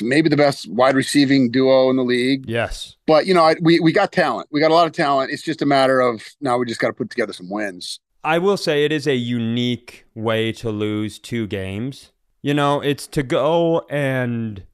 maybe 0.00 0.28
the 0.28 0.36
best 0.36 0.68
wide 0.70 0.94
receiving 0.94 1.50
duo 1.50 1.90
in 1.90 1.96
the 1.96 2.02
league. 2.02 2.44
Yes. 2.48 2.96
But 3.06 3.26
you 3.26 3.34
know, 3.34 3.44
I, 3.44 3.56
we 3.60 3.80
we 3.80 3.92
got 3.92 4.12
talent. 4.12 4.48
We 4.50 4.60
got 4.60 4.70
a 4.70 4.74
lot 4.74 4.86
of 4.86 4.92
talent. 4.92 5.30
It's 5.30 5.42
just 5.42 5.62
a 5.62 5.66
matter 5.66 6.00
of 6.00 6.22
now 6.40 6.58
we 6.58 6.66
just 6.66 6.80
got 6.80 6.88
to 6.88 6.94
put 6.94 7.10
together 7.10 7.32
some 7.32 7.50
wins. 7.50 8.00
I 8.24 8.38
will 8.38 8.56
say 8.56 8.84
it 8.84 8.92
is 8.92 9.06
a 9.06 9.16
unique 9.16 10.04
way 10.14 10.52
to 10.52 10.70
lose 10.70 11.18
two 11.18 11.46
games. 11.46 12.12
You 12.40 12.54
know, 12.54 12.80
it's 12.80 13.06
to 13.08 13.22
go 13.22 13.86
and 13.90 14.64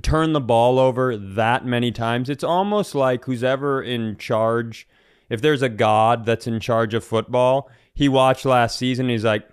turn 0.00 0.32
the 0.32 0.40
ball 0.40 0.78
over 0.78 1.16
that 1.16 1.66
many 1.66 1.90
times. 1.90 2.30
It's 2.30 2.44
almost 2.44 2.94
like 2.94 3.24
who's 3.24 3.44
ever 3.44 3.82
in 3.82 4.16
charge. 4.16 4.88
If 5.28 5.42
there's 5.42 5.62
a 5.62 5.68
god 5.68 6.24
that's 6.24 6.46
in 6.46 6.60
charge 6.60 6.94
of 6.94 7.04
football, 7.04 7.70
he 7.94 8.08
watched 8.08 8.44
last 8.44 8.78
season. 8.78 9.08
He's 9.08 9.24
like, 9.24 9.46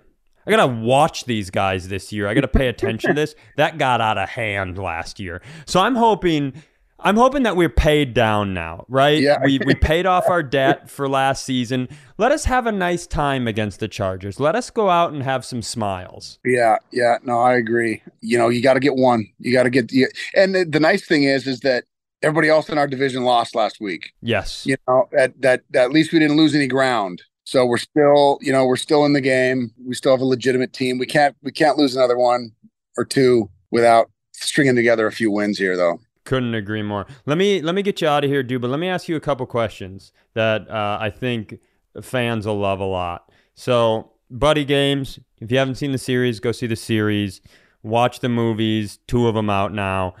I 0.46 0.50
gotta 0.50 0.66
watch 0.66 1.24
these 1.24 1.50
guys 1.50 1.88
this 1.88 2.12
year. 2.12 2.26
I 2.28 2.34
gotta 2.34 2.48
pay 2.48 2.68
attention 2.68 3.10
to 3.10 3.14
this. 3.14 3.34
That 3.56 3.78
got 3.78 4.00
out 4.00 4.16
of 4.16 4.28
hand 4.28 4.78
last 4.78 5.20
year. 5.20 5.42
So 5.66 5.80
I'm 5.80 5.94
hoping 5.94 6.54
I'm 7.02 7.16
hoping 7.16 7.42
that 7.44 7.56
we're 7.56 7.68
paid 7.68 8.14
down 8.14 8.54
now, 8.54 8.84
right? 8.88 9.20
Yeah. 9.20 9.38
we 9.44 9.58
we 9.64 9.74
paid 9.74 10.06
off 10.06 10.28
our 10.28 10.42
debt 10.58 10.88
for 10.90 11.08
last 11.08 11.44
season. 11.44 11.88
Let 12.18 12.32
us 12.32 12.44
have 12.44 12.66
a 12.66 12.72
nice 12.72 13.06
time 13.06 13.46
against 13.48 13.80
the 13.80 13.88
Chargers. 13.88 14.40
Let 14.40 14.54
us 14.54 14.70
go 14.70 14.90
out 14.90 15.12
and 15.12 15.22
have 15.22 15.44
some 15.44 15.62
smiles. 15.62 16.38
Yeah, 16.44 16.76
yeah, 16.92 17.18
no, 17.22 17.38
I 17.40 17.54
agree. 17.54 18.02
You 18.20 18.38
know, 18.38 18.48
you 18.48 18.62
got 18.62 18.74
to 18.74 18.80
get 18.80 18.96
one. 18.96 19.26
You 19.38 19.52
got 19.52 19.64
to 19.64 19.70
get 19.70 19.88
the 19.88 20.06
and 20.34 20.54
the, 20.54 20.64
the 20.64 20.80
nice 20.80 21.06
thing 21.06 21.24
is 21.24 21.46
is 21.46 21.60
that 21.60 21.84
everybody 22.22 22.48
else 22.48 22.68
in 22.68 22.78
our 22.78 22.86
division 22.86 23.24
lost 23.24 23.54
last 23.54 23.80
week. 23.80 24.12
Yes. 24.20 24.66
You 24.66 24.76
know, 24.86 25.08
that 25.12 25.40
that 25.40 25.62
at 25.74 25.92
least 25.92 26.12
we 26.12 26.18
didn't 26.18 26.36
lose 26.36 26.54
any 26.54 26.66
ground. 26.66 27.22
So 27.50 27.66
we're 27.66 27.78
still, 27.78 28.38
you 28.40 28.52
know, 28.52 28.64
we're 28.64 28.76
still 28.76 29.04
in 29.04 29.12
the 29.12 29.20
game. 29.20 29.72
We 29.84 29.96
still 29.96 30.12
have 30.12 30.20
a 30.20 30.24
legitimate 30.24 30.72
team. 30.72 30.98
We 30.98 31.06
can't 31.06 31.34
we 31.42 31.50
can't 31.50 31.76
lose 31.76 31.96
another 31.96 32.16
one 32.16 32.52
or 32.96 33.04
two 33.04 33.50
without 33.72 34.08
stringing 34.30 34.76
together 34.76 35.08
a 35.08 35.10
few 35.10 35.32
wins 35.32 35.58
here, 35.58 35.76
though. 35.76 35.98
Couldn't 36.22 36.54
agree 36.54 36.82
more. 36.82 37.08
Let 37.26 37.38
me 37.38 37.60
let 37.60 37.74
me 37.74 37.82
get 37.82 38.00
you 38.00 38.06
out 38.06 38.22
of 38.22 38.30
here, 38.30 38.44
dude. 38.44 38.62
But 38.62 38.70
let 38.70 38.78
me 38.78 38.86
ask 38.86 39.08
you 39.08 39.16
a 39.16 39.20
couple 39.20 39.46
questions 39.46 40.12
that 40.34 40.70
uh, 40.70 40.98
I 41.00 41.10
think 41.10 41.58
fans 42.00 42.46
will 42.46 42.60
love 42.60 42.78
a 42.78 42.84
lot. 42.84 43.32
So, 43.56 44.12
buddy 44.30 44.64
games. 44.64 45.18
If 45.40 45.50
you 45.50 45.58
haven't 45.58 45.74
seen 45.74 45.90
the 45.90 45.98
series, 45.98 46.38
go 46.38 46.52
see 46.52 46.68
the 46.68 46.76
series. 46.76 47.40
Watch 47.82 48.20
the 48.20 48.28
movies. 48.28 49.00
Two 49.08 49.26
of 49.26 49.34
them 49.34 49.50
out 49.50 49.74
now 49.74 50.14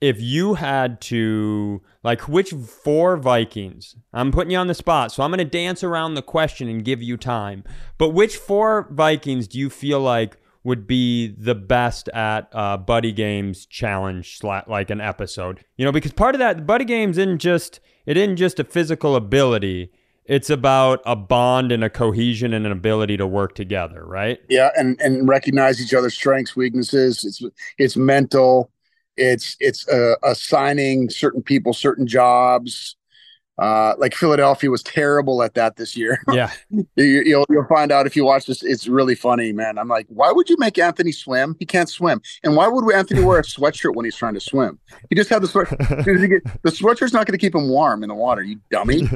if 0.00 0.20
you 0.20 0.54
had 0.54 1.00
to 1.02 1.82
like 2.02 2.22
which 2.28 2.50
four 2.50 3.16
Vikings, 3.16 3.96
I'm 4.12 4.32
putting 4.32 4.50
you 4.50 4.58
on 4.58 4.66
the 4.66 4.74
spot, 4.74 5.12
so 5.12 5.22
I'm 5.22 5.30
going 5.30 5.38
to 5.38 5.44
dance 5.44 5.84
around 5.84 6.14
the 6.14 6.22
question 6.22 6.68
and 6.68 6.84
give 6.84 7.02
you 7.02 7.16
time. 7.16 7.64
But 7.98 8.10
which 8.10 8.36
four 8.36 8.88
Vikings 8.90 9.46
do 9.46 9.58
you 9.58 9.68
feel 9.68 10.00
like 10.00 10.38
would 10.64 10.86
be 10.86 11.28
the 11.38 11.54
best 11.54 12.08
at 12.10 12.48
uh, 12.52 12.76
buddy 12.76 13.12
games 13.12 13.66
challenge 13.66 14.40
like 14.42 14.90
an 14.90 15.00
episode? 15.00 15.64
You 15.76 15.84
know, 15.84 15.92
because 15.92 16.12
part 16.12 16.34
of 16.34 16.38
that 16.38 16.66
buddy 16.66 16.84
games 16.84 17.18
isn't 17.18 17.38
just 17.38 17.80
it 18.06 18.16
isn't 18.16 18.36
just 18.36 18.58
a 18.58 18.64
physical 18.64 19.16
ability. 19.16 19.92
It's 20.24 20.48
about 20.48 21.02
a 21.04 21.16
bond 21.16 21.72
and 21.72 21.82
a 21.82 21.90
cohesion 21.90 22.54
and 22.54 22.64
an 22.64 22.72
ability 22.72 23.16
to 23.16 23.26
work 23.26 23.54
together, 23.54 24.04
right? 24.06 24.38
Yeah, 24.48 24.70
and 24.76 24.98
and 25.00 25.28
recognize 25.28 25.82
each 25.82 25.92
other's 25.92 26.14
strengths, 26.14 26.56
weaknesses. 26.56 27.24
It's 27.24 27.42
it's 27.76 27.96
mental 27.96 28.70
it's 29.20 29.56
it's 29.60 29.86
uh, 29.88 30.14
assigning 30.22 31.10
certain 31.10 31.42
people 31.42 31.72
certain 31.72 32.06
jobs. 32.06 32.96
Uh, 33.58 33.94
like 33.98 34.14
Philadelphia 34.14 34.70
was 34.70 34.82
terrible 34.82 35.42
at 35.42 35.52
that 35.52 35.76
this 35.76 35.94
year. 35.94 36.22
Yeah, 36.32 36.50
you, 36.96 37.36
will 37.36 37.44
you'll, 37.50 37.66
find 37.68 37.92
out 37.92 38.06
if 38.06 38.16
you 38.16 38.24
watch 38.24 38.46
this. 38.46 38.62
It's 38.62 38.88
really 38.88 39.14
funny, 39.14 39.52
man. 39.52 39.76
I'm 39.76 39.88
like, 39.88 40.06
why 40.08 40.32
would 40.32 40.48
you 40.48 40.56
make 40.58 40.78
Anthony 40.78 41.12
swim? 41.12 41.56
He 41.58 41.66
can't 41.66 41.88
swim, 41.88 42.22
and 42.42 42.56
why 42.56 42.68
would 42.68 42.90
Anthony 42.94 43.22
wear 43.22 43.38
a 43.38 43.42
sweatshirt 43.42 43.94
when 43.94 44.06
he's 44.06 44.16
trying 44.16 44.32
to 44.34 44.40
swim? 44.40 44.78
He 45.10 45.16
just 45.16 45.28
had 45.28 45.42
the 45.42 45.48
sweatshirt. 45.48 46.42
the 46.62 46.70
sweatshirt's 46.70 47.12
not 47.12 47.26
going 47.26 47.38
to 47.38 47.38
keep 47.38 47.54
him 47.54 47.68
warm 47.68 48.02
in 48.02 48.08
the 48.08 48.14
water. 48.14 48.42
You 48.42 48.58
dummy. 48.70 49.06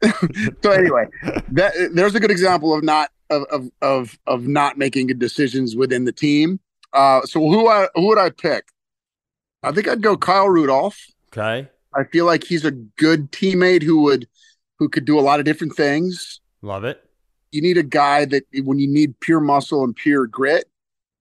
so 0.62 0.70
anyway, 0.70 1.06
that 1.50 1.72
there's 1.92 2.14
a 2.14 2.20
good 2.20 2.30
example 2.30 2.72
of 2.72 2.84
not 2.84 3.10
of 3.30 3.42
of 3.50 3.68
of, 3.82 4.18
of 4.28 4.46
not 4.46 4.78
making 4.78 5.08
good 5.08 5.18
decisions 5.18 5.74
within 5.74 6.04
the 6.04 6.12
team. 6.12 6.60
Uh, 6.92 7.22
so 7.22 7.40
who 7.40 7.68
I 7.68 7.88
who 7.96 8.06
would 8.06 8.18
I 8.18 8.30
pick? 8.30 8.68
I 9.62 9.72
think 9.72 9.88
I'd 9.88 10.02
go 10.02 10.16
Kyle 10.16 10.48
Rudolph. 10.48 10.98
Okay. 11.32 11.68
I 11.94 12.04
feel 12.04 12.26
like 12.26 12.44
he's 12.44 12.64
a 12.64 12.70
good 12.70 13.32
teammate 13.32 13.82
who 13.82 14.02
would 14.02 14.28
who 14.78 14.88
could 14.88 15.04
do 15.04 15.18
a 15.18 15.22
lot 15.22 15.40
of 15.40 15.44
different 15.44 15.74
things. 15.74 16.40
Love 16.62 16.84
it. 16.84 17.04
You 17.50 17.62
need 17.62 17.78
a 17.78 17.82
guy 17.82 18.24
that 18.26 18.44
when 18.64 18.78
you 18.78 18.86
need 18.86 19.18
pure 19.20 19.40
muscle 19.40 19.82
and 19.82 19.96
pure 19.96 20.26
grit, 20.26 20.66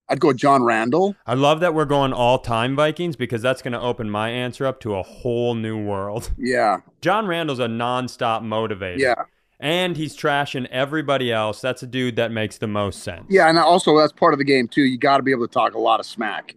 I'd 0.10 0.20
go 0.20 0.34
John 0.34 0.64
Randle. 0.64 1.16
I 1.26 1.34
love 1.34 1.60
that 1.62 1.74
we're 1.74 1.86
going 1.86 2.14
all 2.14 2.40
time 2.40 2.76
Vikings 2.76 3.16
because 3.16 3.42
that's 3.42 3.62
going 3.62 3.74
to 3.74 3.80
open 3.80 4.10
my 4.10 4.30
answer 4.30 4.66
up 4.66 4.80
to 4.82 4.96
a 4.96 5.04
whole 5.04 5.56
new 5.56 5.84
world. 5.84 6.32
Yeah. 6.38 6.78
John 7.02 7.28
Randle's 7.28 7.60
a 7.60 7.68
nonstop 7.68 8.42
motivator. 8.42 9.00
Yeah. 9.00 9.16
And 9.60 9.98
he's 9.98 10.16
trashing 10.16 10.68
everybody 10.68 11.32
else. 11.32 11.62
That's 11.62 11.82
a 11.82 11.88
dude 11.88 12.16
that 12.18 12.32
makes 12.32 12.60
the 12.60 12.68
most 12.68 13.04
sense. 13.04 13.26
Yeah, 13.28 13.50
and 13.50 13.58
also 13.58 13.98
that's 13.98 14.14
part 14.14 14.34
of 14.34 14.38
the 14.38 14.46
game 14.46 14.68
too. 14.68 14.84
You 14.84 15.00
got 15.00 15.18
to 15.18 15.24
be 15.24 15.32
able 15.32 15.48
to 15.48 15.54
talk 15.54 15.74
a 15.74 15.80
lot 15.80 16.00
of 16.00 16.06
smack 16.06 16.54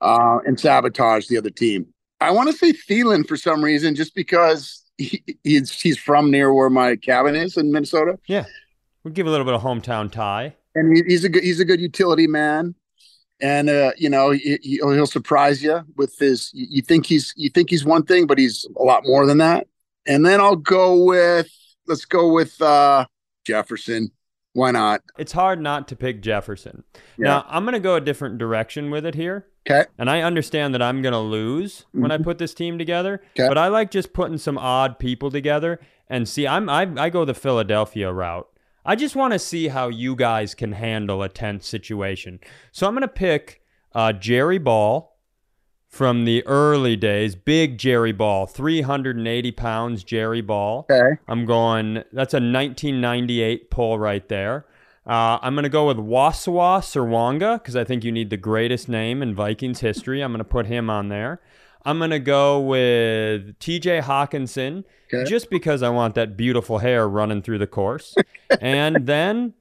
uh, 0.00 0.38
and 0.46 0.58
sabotage 0.58 1.28
the 1.28 1.38
other 1.38 1.50
team. 1.50 1.86
I 2.20 2.30
want 2.30 2.50
to 2.50 2.56
say 2.56 2.72
Thielen 2.72 3.26
for 3.26 3.36
some 3.36 3.62
reason, 3.62 3.94
just 3.94 4.14
because 4.14 4.82
he, 4.98 5.22
he's 5.44 5.80
he's 5.80 5.98
from 5.98 6.30
near 6.30 6.52
where 6.52 6.70
my 6.70 6.96
cabin 6.96 7.34
is 7.34 7.56
in 7.56 7.72
Minnesota. 7.72 8.18
Yeah, 8.26 8.44
we'll 9.04 9.14
give 9.14 9.26
a 9.26 9.30
little 9.30 9.44
bit 9.44 9.54
of 9.54 9.62
hometown 9.62 10.10
tie. 10.10 10.54
And 10.74 10.96
he, 10.96 11.02
he's 11.06 11.24
a 11.24 11.28
good 11.28 11.42
he's 11.42 11.60
a 11.60 11.64
good 11.64 11.80
utility 11.80 12.26
man, 12.26 12.74
and 13.40 13.68
uh, 13.68 13.92
you 13.98 14.08
know 14.08 14.30
he, 14.30 14.58
he'll 14.62 15.06
surprise 15.06 15.62
you 15.62 15.82
with 15.96 16.18
his. 16.18 16.50
You 16.54 16.82
think 16.82 17.06
he's 17.06 17.34
you 17.36 17.50
think 17.50 17.70
he's 17.70 17.84
one 17.84 18.04
thing, 18.04 18.26
but 18.26 18.38
he's 18.38 18.66
a 18.78 18.82
lot 18.82 19.02
more 19.04 19.26
than 19.26 19.38
that. 19.38 19.66
And 20.06 20.24
then 20.24 20.40
I'll 20.40 20.56
go 20.56 21.04
with 21.04 21.50
let's 21.86 22.04
go 22.04 22.32
with 22.32 22.60
uh, 22.62 23.06
Jefferson. 23.44 24.10
Why 24.56 24.70
not? 24.70 25.02
It's 25.18 25.32
hard 25.32 25.60
not 25.60 25.86
to 25.88 25.96
pick 25.96 26.22
Jefferson. 26.22 26.82
Yeah. 27.18 27.24
Now, 27.24 27.46
I'm 27.48 27.64
going 27.64 27.74
to 27.74 27.78
go 27.80 27.94
a 27.96 28.00
different 28.00 28.38
direction 28.38 28.90
with 28.90 29.04
it 29.04 29.14
here. 29.14 29.46
Okay. 29.68 29.84
And 29.98 30.08
I 30.08 30.22
understand 30.22 30.72
that 30.74 30.80
I'm 30.80 31.02
going 31.02 31.12
to 31.12 31.18
lose 31.18 31.84
when 31.92 32.10
I 32.10 32.16
put 32.18 32.38
this 32.38 32.54
team 32.54 32.78
together, 32.78 33.18
Mm-hmm. 33.18 33.32
'Kay. 33.34 33.48
but 33.48 33.58
I 33.58 33.68
like 33.68 33.90
just 33.90 34.12
putting 34.14 34.38
some 34.38 34.56
odd 34.56 34.98
people 34.98 35.30
together 35.30 35.78
and 36.08 36.26
see. 36.28 36.46
I'm 36.46 36.70
I, 36.70 36.88
I 36.96 37.10
go 37.10 37.24
the 37.26 37.34
Philadelphia 37.34 38.10
route. 38.12 38.48
I 38.84 38.96
just 38.96 39.14
want 39.16 39.32
to 39.34 39.38
see 39.38 39.68
how 39.68 39.88
you 39.88 40.14
guys 40.16 40.54
can 40.54 40.72
handle 40.72 41.22
a 41.22 41.28
tense 41.28 41.66
situation. 41.68 42.38
So 42.72 42.86
I'm 42.86 42.94
going 42.94 43.02
to 43.02 43.08
pick 43.08 43.60
uh, 43.94 44.12
Jerry 44.12 44.58
Ball 44.58 45.15
from 45.96 46.26
the 46.26 46.46
early 46.46 46.94
days, 46.94 47.34
big 47.34 47.78
Jerry 47.78 48.12
Ball, 48.12 48.46
380 48.46 49.50
pounds 49.52 50.04
Jerry 50.04 50.42
Ball. 50.42 50.86
Okay. 50.90 51.18
I'm 51.26 51.46
going. 51.46 52.04
That's 52.12 52.34
a 52.34 52.36
1998 52.36 53.70
pull 53.70 53.98
right 53.98 54.28
there. 54.28 54.66
Uh, 55.06 55.38
I'm 55.40 55.54
going 55.54 55.62
to 55.62 55.68
go 55.68 55.86
with 55.86 55.96
Wasswa 55.96 56.80
Serwanga 56.80 57.58
because 57.60 57.76
I 57.76 57.84
think 57.84 58.04
you 58.04 58.12
need 58.12 58.28
the 58.30 58.36
greatest 58.36 58.88
name 58.88 59.22
in 59.22 59.34
Vikings 59.34 59.80
history. 59.80 60.20
I'm 60.20 60.32
going 60.32 60.38
to 60.38 60.44
put 60.44 60.66
him 60.66 60.90
on 60.90 61.08
there. 61.08 61.40
I'm 61.84 61.98
going 61.98 62.10
to 62.10 62.18
go 62.18 62.60
with 62.60 63.58
TJ 63.58 64.02
Hockenson 64.02 64.84
Okay. 65.12 65.28
just 65.28 65.50
because 65.50 65.84
I 65.84 65.88
want 65.88 66.16
that 66.16 66.36
beautiful 66.36 66.78
hair 66.78 67.08
running 67.08 67.40
through 67.40 67.58
the 67.58 67.66
course. 67.68 68.16
and 68.60 69.06
then 69.06 69.54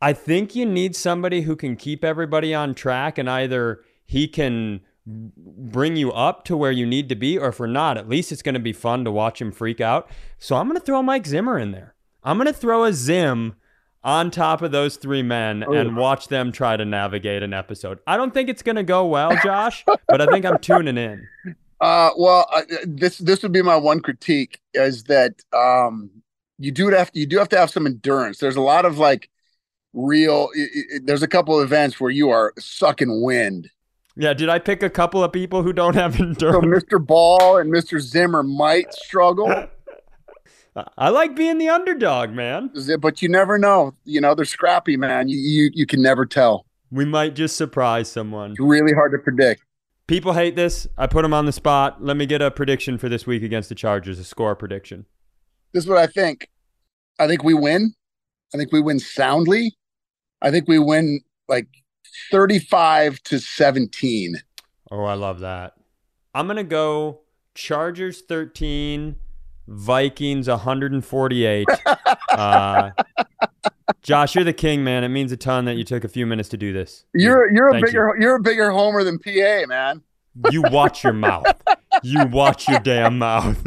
I 0.00 0.12
think 0.12 0.54
you 0.54 0.64
need 0.64 0.94
somebody 0.94 1.42
who 1.42 1.56
can 1.56 1.74
keep 1.74 2.04
everybody 2.04 2.54
on 2.54 2.74
track 2.74 3.18
and 3.18 3.28
either 3.28 3.80
he 4.06 4.28
can 4.28 4.80
bring 5.08 5.96
you 5.96 6.12
up 6.12 6.44
to 6.44 6.56
where 6.56 6.72
you 6.72 6.84
need 6.84 7.08
to 7.08 7.14
be, 7.14 7.38
or 7.38 7.48
if 7.48 7.58
we're 7.58 7.66
not, 7.66 7.96
at 7.96 8.08
least 8.08 8.30
it's 8.30 8.42
going 8.42 8.54
to 8.54 8.60
be 8.60 8.72
fun 8.72 9.04
to 9.04 9.10
watch 9.10 9.40
him 9.40 9.50
freak 9.50 9.80
out. 9.80 10.08
So 10.38 10.56
I'm 10.56 10.68
going 10.68 10.78
to 10.78 10.84
throw 10.84 11.02
Mike 11.02 11.26
Zimmer 11.26 11.58
in 11.58 11.72
there. 11.72 11.94
I'm 12.22 12.36
going 12.36 12.46
to 12.46 12.52
throw 12.52 12.84
a 12.84 12.92
Zim 12.92 13.54
on 14.04 14.30
top 14.30 14.62
of 14.62 14.70
those 14.70 14.96
three 14.96 15.22
men 15.22 15.62
and 15.62 15.96
watch 15.96 16.28
them 16.28 16.52
try 16.52 16.76
to 16.76 16.84
navigate 16.84 17.42
an 17.42 17.52
episode. 17.52 17.98
I 18.06 18.16
don't 18.16 18.34
think 18.34 18.48
it's 18.48 18.62
going 18.62 18.76
to 18.76 18.82
go 18.82 19.06
well, 19.06 19.32
Josh, 19.42 19.84
but 19.86 20.20
I 20.20 20.26
think 20.26 20.44
I'm 20.44 20.58
tuning 20.58 20.98
in. 20.98 21.26
Uh, 21.80 22.10
well, 22.18 22.44
uh, 22.52 22.62
this 22.84 23.18
this 23.18 23.40
would 23.40 23.52
be 23.52 23.62
my 23.62 23.76
one 23.76 24.00
critique 24.00 24.60
is 24.74 25.04
that 25.04 25.40
um, 25.52 26.10
you 26.58 26.72
do 26.72 26.88
have 26.88 27.08
you 27.14 27.24
do 27.24 27.38
have 27.38 27.48
to 27.48 27.56
have 27.56 27.70
some 27.70 27.86
endurance. 27.86 28.38
There's 28.38 28.56
a 28.56 28.60
lot 28.60 28.84
of 28.84 28.98
like 28.98 29.30
real. 29.92 30.50
i 30.56 30.60
i 30.60 30.98
there's 31.04 31.22
a 31.22 31.28
couple 31.28 31.56
of 31.56 31.64
events 31.64 32.00
where 32.00 32.10
you 32.10 32.30
are 32.30 32.52
sucking 32.58 33.22
wind. 33.22 33.70
Yeah, 34.18 34.34
did 34.34 34.48
I 34.48 34.58
pick 34.58 34.82
a 34.82 34.90
couple 34.90 35.22
of 35.22 35.32
people 35.32 35.62
who 35.62 35.72
don't 35.72 35.94
have 35.94 36.20
endurance? 36.20 36.40
So? 36.90 36.96
Mr. 36.98 37.04
Ball 37.04 37.58
and 37.58 37.72
Mr. 37.72 38.00
Zimmer 38.00 38.42
might 38.42 38.92
struggle, 38.92 39.66
I 40.96 41.08
like 41.08 41.34
being 41.34 41.58
the 41.58 41.68
underdog, 41.68 42.30
man. 42.30 42.70
but 43.00 43.22
you 43.22 43.28
never 43.28 43.58
know. 43.58 43.94
You 44.04 44.20
know 44.20 44.34
they're 44.34 44.44
scrappy, 44.44 44.96
man. 44.96 45.28
You 45.28 45.36
you, 45.38 45.70
you 45.74 45.86
can 45.86 46.02
never 46.02 46.24
tell. 46.26 46.66
We 46.90 47.04
might 47.04 47.34
just 47.34 47.56
surprise 47.56 48.08
someone. 48.08 48.52
It's 48.52 48.60
really 48.60 48.92
hard 48.92 49.12
to 49.12 49.18
predict. 49.18 49.62
People 50.06 50.32
hate 50.32 50.56
this. 50.56 50.86
I 50.96 51.06
put 51.06 51.22
them 51.22 51.34
on 51.34 51.46
the 51.46 51.52
spot. 51.52 52.02
Let 52.02 52.16
me 52.16 52.26
get 52.26 52.40
a 52.40 52.50
prediction 52.50 52.96
for 52.96 53.08
this 53.08 53.26
week 53.26 53.42
against 53.42 53.68
the 53.68 53.74
Chargers, 53.74 54.18
a 54.18 54.24
score 54.24 54.54
prediction. 54.54 55.04
This 55.72 55.84
is 55.84 55.90
what 55.90 55.98
I 55.98 56.06
think. 56.06 56.48
I 57.18 57.26
think 57.26 57.42
we 57.42 57.54
win. 57.54 57.92
I 58.54 58.58
think 58.58 58.72
we 58.72 58.80
win 58.80 59.00
soundly. 59.00 59.76
I 60.40 60.50
think 60.50 60.66
we 60.68 60.78
win 60.78 61.20
like 61.48 61.66
35 62.30 63.22
to 63.24 63.38
17. 63.38 64.36
Oh, 64.90 65.04
I 65.04 65.14
love 65.14 65.40
that. 65.40 65.74
I'm 66.34 66.46
going 66.46 66.56
to 66.56 66.64
go 66.64 67.20
Chargers 67.54 68.22
13, 68.22 69.16
Vikings 69.66 70.48
148. 70.48 71.66
uh, 72.30 72.90
Josh, 74.02 74.34
you're 74.34 74.44
the 74.44 74.52
king, 74.52 74.84
man. 74.84 75.04
It 75.04 75.08
means 75.08 75.32
a 75.32 75.36
ton 75.36 75.64
that 75.64 75.76
you 75.76 75.84
took 75.84 76.04
a 76.04 76.08
few 76.08 76.26
minutes 76.26 76.48
to 76.50 76.56
do 76.56 76.72
this. 76.72 77.04
You're 77.14 77.50
you're 77.50 77.68
a 77.68 77.72
Thank 77.72 77.86
bigger 77.86 78.14
you. 78.18 78.28
are 78.28 78.36
a 78.36 78.40
bigger 78.40 78.70
homer 78.70 79.02
than 79.04 79.18
PA, 79.18 79.66
man. 79.66 80.02
You 80.52 80.62
watch 80.62 81.02
your 81.02 81.14
mouth. 81.14 81.46
You 82.04 82.24
watch 82.26 82.68
your 82.68 82.78
damn 82.78 83.18
mouth. 83.18 83.66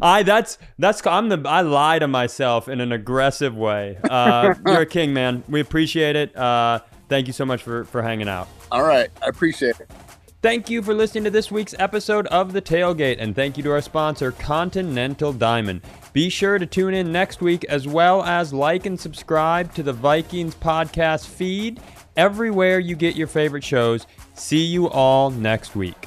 I 0.00 0.22
that's 0.22 0.56
that's 0.78 1.06
I'm 1.06 1.28
the 1.28 1.42
I 1.44 1.60
lie 1.60 1.98
to 1.98 2.08
myself 2.08 2.66
in 2.66 2.80
an 2.80 2.92
aggressive 2.92 3.54
way. 3.54 3.98
Uh, 4.08 4.54
you're 4.66 4.80
a 4.80 4.86
king, 4.86 5.12
man. 5.12 5.44
We 5.48 5.60
appreciate 5.60 6.16
it. 6.16 6.34
Uh, 6.34 6.80
thank 7.08 7.26
you 7.26 7.32
so 7.32 7.44
much 7.44 7.62
for 7.62 7.84
for 7.84 8.02
hanging 8.02 8.28
out. 8.28 8.48
All 8.70 8.82
right, 8.82 9.10
I 9.22 9.28
appreciate 9.28 9.80
it. 9.80 9.90
Thank 10.40 10.70
you 10.70 10.82
for 10.82 10.94
listening 10.94 11.24
to 11.24 11.30
this 11.30 11.50
week's 11.50 11.74
episode 11.80 12.28
of 12.28 12.52
The 12.52 12.62
Tailgate, 12.62 13.16
and 13.18 13.34
thank 13.34 13.56
you 13.56 13.64
to 13.64 13.72
our 13.72 13.80
sponsor, 13.80 14.30
Continental 14.30 15.32
Diamond. 15.32 15.80
Be 16.12 16.28
sure 16.28 16.60
to 16.60 16.66
tune 16.66 16.94
in 16.94 17.10
next 17.10 17.40
week 17.40 17.64
as 17.64 17.88
well 17.88 18.22
as 18.22 18.52
like 18.52 18.86
and 18.86 18.98
subscribe 18.98 19.74
to 19.74 19.82
the 19.82 19.92
Vikings 19.92 20.54
podcast 20.54 21.26
feed 21.26 21.80
everywhere 22.16 22.78
you 22.78 22.94
get 22.94 23.16
your 23.16 23.26
favorite 23.26 23.64
shows. 23.64 24.06
See 24.34 24.64
you 24.64 24.88
all 24.88 25.30
next 25.30 25.74
week. 25.74 26.06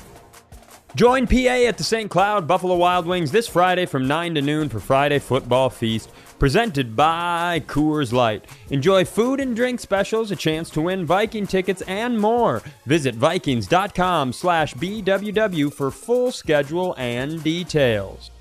Join 0.96 1.28
PA 1.28 1.68
at 1.68 1.78
the 1.78 1.84
St. 1.84 2.10
Cloud 2.10 2.48
Buffalo 2.48 2.76
Wild 2.76 3.06
Wings 3.06 3.32
this 3.32 3.48
Friday 3.48 3.86
from 3.86 4.08
9 4.08 4.36
to 4.36 4.42
noon 4.42 4.70
for 4.70 4.80
Friday 4.80 5.20
Football 5.20 5.70
Feast, 5.70 6.10
presented 6.42 6.96
by 6.96 7.62
Coors 7.68 8.12
Light. 8.12 8.44
Enjoy 8.72 9.06
food 9.06 9.40
and 9.40 9.56
drink 9.56 9.80
specials, 9.80 10.32
a 10.32 10.36
chance 10.36 10.72
to 10.72 10.82
win 10.82 11.06
Viking 11.06 11.46
tickets, 11.46 11.84
and 11.84 12.20
more. 12.20 12.64
Visit 12.88 13.14
Vikings.com 13.14 14.34
slash 14.34 14.74
BWW 14.74 15.72
for 15.72 15.92
full 15.92 16.32
schedule 16.32 16.96
and 16.98 17.44
details. 17.44 18.32